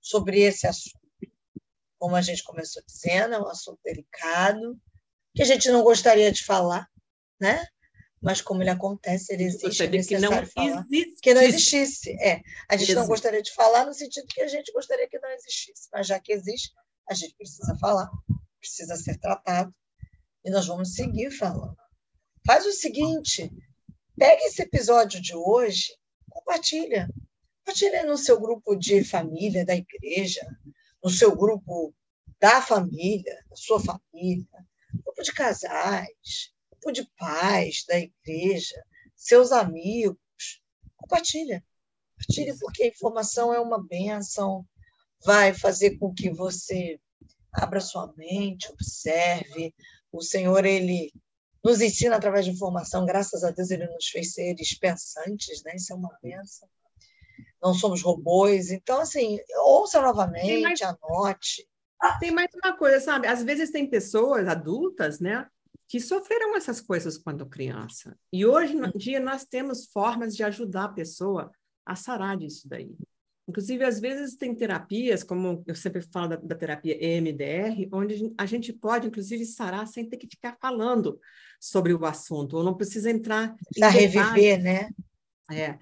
sobre 0.00 0.40
esse 0.40 0.66
assunto. 0.66 0.98
Como 1.96 2.16
a 2.16 2.22
gente 2.22 2.42
começou 2.42 2.82
dizendo, 2.84 3.36
é 3.36 3.38
um 3.38 3.46
assunto 3.46 3.78
delicado, 3.84 4.76
que 5.32 5.42
a 5.42 5.46
gente 5.46 5.70
não 5.70 5.84
gostaria 5.84 6.32
de 6.32 6.44
falar, 6.44 6.88
né? 7.40 7.64
Mas 8.20 8.40
como 8.40 8.64
ele 8.64 8.70
acontece, 8.70 9.32
ele 9.32 9.44
existe, 9.44 9.84
é 9.84 9.86
necessário 9.86 10.28
que 10.28 10.36
não 10.36 10.46
falar. 10.46 10.84
Existe. 10.90 11.20
Que 11.22 11.34
não 11.34 11.42
existisse. 11.42 12.10
É, 12.20 12.42
a 12.68 12.76
gente 12.76 12.96
não 12.96 13.06
gostaria 13.06 13.40
de 13.40 13.54
falar 13.54 13.86
no 13.86 13.94
sentido 13.94 14.26
que 14.26 14.42
a 14.42 14.48
gente 14.48 14.72
gostaria 14.72 15.08
que 15.08 15.20
não 15.20 15.30
existisse, 15.30 15.88
mas 15.92 16.08
já 16.08 16.18
que 16.18 16.32
existe, 16.32 16.72
a 17.08 17.14
gente 17.14 17.34
precisa 17.36 17.76
falar, 17.78 18.10
precisa 18.58 18.96
ser 18.96 19.18
tratado, 19.18 19.74
e 20.44 20.50
nós 20.50 20.66
vamos 20.66 20.94
seguir 20.94 21.30
falando. 21.30 21.76
Faz 22.46 22.64
o 22.64 22.72
seguinte, 22.72 23.50
pega 24.16 24.42
esse 24.44 24.62
episódio 24.62 25.20
de 25.20 25.34
hoje, 25.34 25.96
compartilha. 26.30 27.08
Compartilha 27.58 28.04
no 28.04 28.16
seu 28.16 28.40
grupo 28.40 28.76
de 28.76 29.02
família, 29.02 29.64
da 29.64 29.74
igreja, 29.74 30.46
no 31.02 31.10
seu 31.10 31.34
grupo 31.34 31.92
da 32.40 32.62
família, 32.62 33.44
da 33.50 33.56
sua 33.56 33.80
família, 33.80 34.46
grupo 34.92 35.22
de 35.22 35.32
casais, 35.32 36.52
grupo 36.70 36.92
de 36.92 37.10
pais 37.18 37.84
da 37.88 37.98
igreja, 37.98 38.80
seus 39.16 39.50
amigos. 39.50 40.18
Compartilha. 40.96 41.64
Compartilha, 42.14 42.56
porque 42.60 42.84
a 42.84 42.88
informação 42.88 43.52
é 43.52 43.60
uma 43.60 43.82
benção, 43.82 44.64
vai 45.26 45.52
fazer 45.52 45.98
com 45.98 46.14
que 46.14 46.30
você 46.30 47.00
abra 47.52 47.80
sua 47.80 48.12
mente, 48.16 48.70
observe. 48.70 49.74
O 50.12 50.22
Senhor, 50.22 50.64
ele 50.64 51.12
nos 51.64 51.80
ensina 51.80 52.14
através 52.14 52.44
de 52.44 52.52
informação, 52.52 53.04
graças 53.04 53.42
a 53.42 53.50
Deus, 53.50 53.70
ele 53.72 53.86
nos 53.88 54.06
fez 54.06 54.34
seres 54.34 54.78
pensantes, 54.78 55.64
né? 55.64 55.74
Isso 55.74 55.92
é 55.92 55.96
uma 55.96 56.16
benção. 56.22 56.68
Não 57.60 57.74
somos 57.74 58.02
robôs. 58.02 58.70
Então, 58.70 59.00
assim, 59.00 59.40
ouça 59.64 60.00
novamente, 60.00 60.62
mais... 60.62 60.80
anote. 60.80 61.68
Tem 62.20 62.30
mais 62.30 62.50
uma 62.54 62.76
coisa, 62.76 63.00
sabe? 63.00 63.26
Às 63.26 63.42
vezes 63.42 63.72
tem 63.72 63.90
pessoas 63.90 64.46
adultas, 64.46 65.18
né? 65.18 65.48
Que 65.88 65.98
sofreram 65.98 66.56
essas 66.56 66.80
coisas 66.80 67.18
quando 67.18 67.44
criança. 67.46 68.16
E 68.32 68.46
hoje 68.46 68.76
em 68.76 68.90
dia 68.96 69.18
nós 69.18 69.44
temos 69.44 69.86
formas 69.86 70.36
de 70.36 70.44
ajudar 70.44 70.84
a 70.84 70.92
pessoa 70.92 71.50
a 71.84 71.96
sarar 71.96 72.36
disso 72.36 72.68
daí. 72.68 72.94
Inclusive, 73.48 73.84
às 73.84 74.00
vezes 74.00 74.34
tem 74.34 74.54
terapias, 74.54 75.22
como 75.22 75.62
eu 75.66 75.74
sempre 75.74 76.02
falo 76.02 76.28
da, 76.28 76.36
da, 76.36 76.54
terapia 76.54 76.96
EMDR, 77.00 77.88
onde 77.92 78.34
a 78.36 78.44
gente 78.44 78.72
pode, 78.72 79.06
inclusive, 79.06 79.44
sarar 79.44 79.86
sem 79.86 80.08
ter 80.08 80.16
que 80.16 80.26
ficar 80.26 80.56
falando 80.60 81.20
sobre 81.60 81.94
o 81.94 82.04
assunto, 82.04 82.56
ou 82.56 82.64
não 82.64 82.74
precisa 82.74 83.10
entrar... 83.10 83.54
Precisa 83.68 83.88
reviver, 83.88 84.62
né? 84.62 84.88
É. 85.50 85.78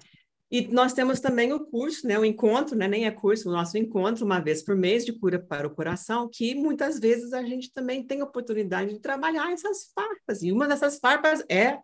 E 0.51 0.67
nós 0.67 0.93
temos 0.93 1.19
também 1.19 1.51
o 1.53 1.65
curso, 1.65 2.07
né, 2.07 2.19
o 2.19 2.23
encontro, 2.23 2.77
né, 2.77 2.87
nem 2.87 3.07
é 3.07 3.11
curso, 3.11 3.49
o 3.49 3.51
nosso 3.51 3.77
encontro, 3.79 4.23
uma 4.23 4.39
vez 4.39 4.61
por 4.61 4.75
mês, 4.75 5.03
de 5.03 5.11
cura 5.11 5.39
para 5.39 5.65
o 5.65 5.73
coração, 5.73 6.29
que 6.31 6.53
muitas 6.53 6.99
vezes 6.99 7.33
a 7.33 7.43
gente 7.43 7.73
também 7.73 8.05
tem 8.05 8.21
oportunidade 8.21 8.93
de 8.93 8.99
trabalhar 8.99 9.51
essas 9.51 9.91
farpas. 9.93 10.43
E 10.43 10.51
uma 10.51 10.67
dessas 10.67 10.99
farpas 10.99 11.43
é 11.49 11.79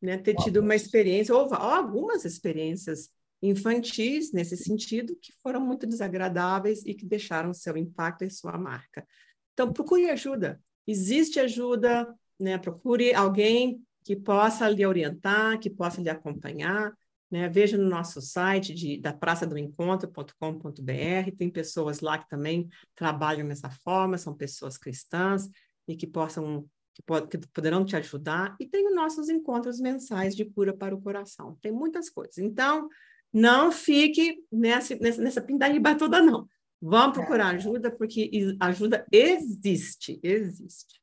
né, 0.00 0.18
ter 0.18 0.34
tido 0.34 0.60
uma 0.60 0.74
experiência, 0.74 1.34
ou, 1.34 1.46
ou 1.46 1.54
algumas 1.54 2.26
experiências 2.26 3.08
infantis 3.42 4.32
nesse 4.32 4.56
sentido 4.56 5.16
que 5.20 5.32
foram 5.42 5.60
muito 5.60 5.86
desagradáveis 5.86 6.84
e 6.86 6.94
que 6.94 7.04
deixaram 7.04 7.52
seu 7.52 7.76
impacto 7.76 8.24
e 8.24 8.30
sua 8.30 8.56
marca. 8.56 9.06
Então 9.52 9.72
procure 9.72 10.08
ajuda. 10.08 10.60
Existe 10.86 11.40
ajuda, 11.40 12.14
né? 12.38 12.56
Procure 12.56 13.12
alguém 13.12 13.82
que 14.04 14.16
possa 14.16 14.68
lhe 14.68 14.86
orientar, 14.86 15.58
que 15.58 15.68
possa 15.68 16.00
lhe 16.00 16.08
acompanhar. 16.08 16.92
Né? 17.30 17.48
Veja 17.48 17.78
no 17.78 17.88
nosso 17.88 18.20
site 18.20 18.74
de, 18.74 18.98
da 18.98 19.12
praça 19.12 19.46
do 19.46 19.56
encontro.com.br, 19.56 21.36
tem 21.38 21.50
pessoas 21.50 22.00
lá 22.00 22.18
que 22.18 22.28
também 22.28 22.68
trabalham 22.94 23.48
dessa 23.48 23.70
forma, 23.70 24.18
são 24.18 24.34
pessoas 24.34 24.76
cristãs 24.76 25.48
e 25.88 25.96
que 25.96 26.06
possam 26.06 26.68
que, 26.94 27.38
que 27.38 27.48
poderão 27.48 27.84
te 27.84 27.96
ajudar. 27.96 28.54
E 28.60 28.66
tem 28.66 28.86
os 28.86 28.94
nossos 28.94 29.28
encontros 29.28 29.80
mensais 29.80 30.36
de 30.36 30.44
cura 30.44 30.76
para 30.76 30.94
o 30.94 31.00
coração. 31.00 31.56
Tem 31.62 31.72
muitas 31.72 32.10
coisas. 32.10 32.36
Então, 32.38 32.88
não 33.32 33.72
fique 33.72 34.44
nessa, 34.50 34.94
nessa, 34.96 35.22
nessa 35.22 35.40
pindaíba 35.40 35.96
toda, 35.96 36.20
não. 36.20 36.46
Vamos 36.80 37.16
procurar 37.16 37.54
ajuda, 37.54 37.90
porque 37.90 38.30
ajuda 38.60 39.06
existe, 39.12 40.18
existe. 40.22 41.00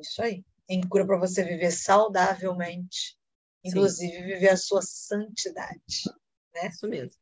Isso 0.00 0.22
aí. 0.22 0.44
Tem 0.66 0.80
cura 0.80 1.06
para 1.06 1.18
você 1.18 1.42
viver 1.42 1.70
saudavelmente, 1.72 3.18
inclusive 3.64 4.12
Sim. 4.12 4.22
viver 4.22 4.50
a 4.50 4.56
sua 4.56 4.80
santidade. 4.82 6.04
Né? 6.54 6.68
Isso 6.68 6.86
mesmo. 6.86 7.20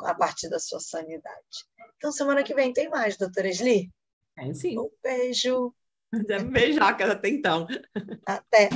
A 0.00 0.14
partir 0.14 0.48
da 0.48 0.58
sua 0.58 0.78
sanidade. 0.78 1.66
Então, 1.96 2.12
semana 2.12 2.42
que 2.42 2.54
vem 2.54 2.72
tem 2.72 2.88
mais, 2.88 3.16
doutora 3.16 3.48
Esli? 3.48 3.90
É, 4.36 4.52
sim. 4.54 4.78
Um 4.78 4.90
beijo. 5.02 5.74
Beijoca 6.52 7.10
até 7.10 7.28
então. 7.28 7.66
Até. 8.26 8.68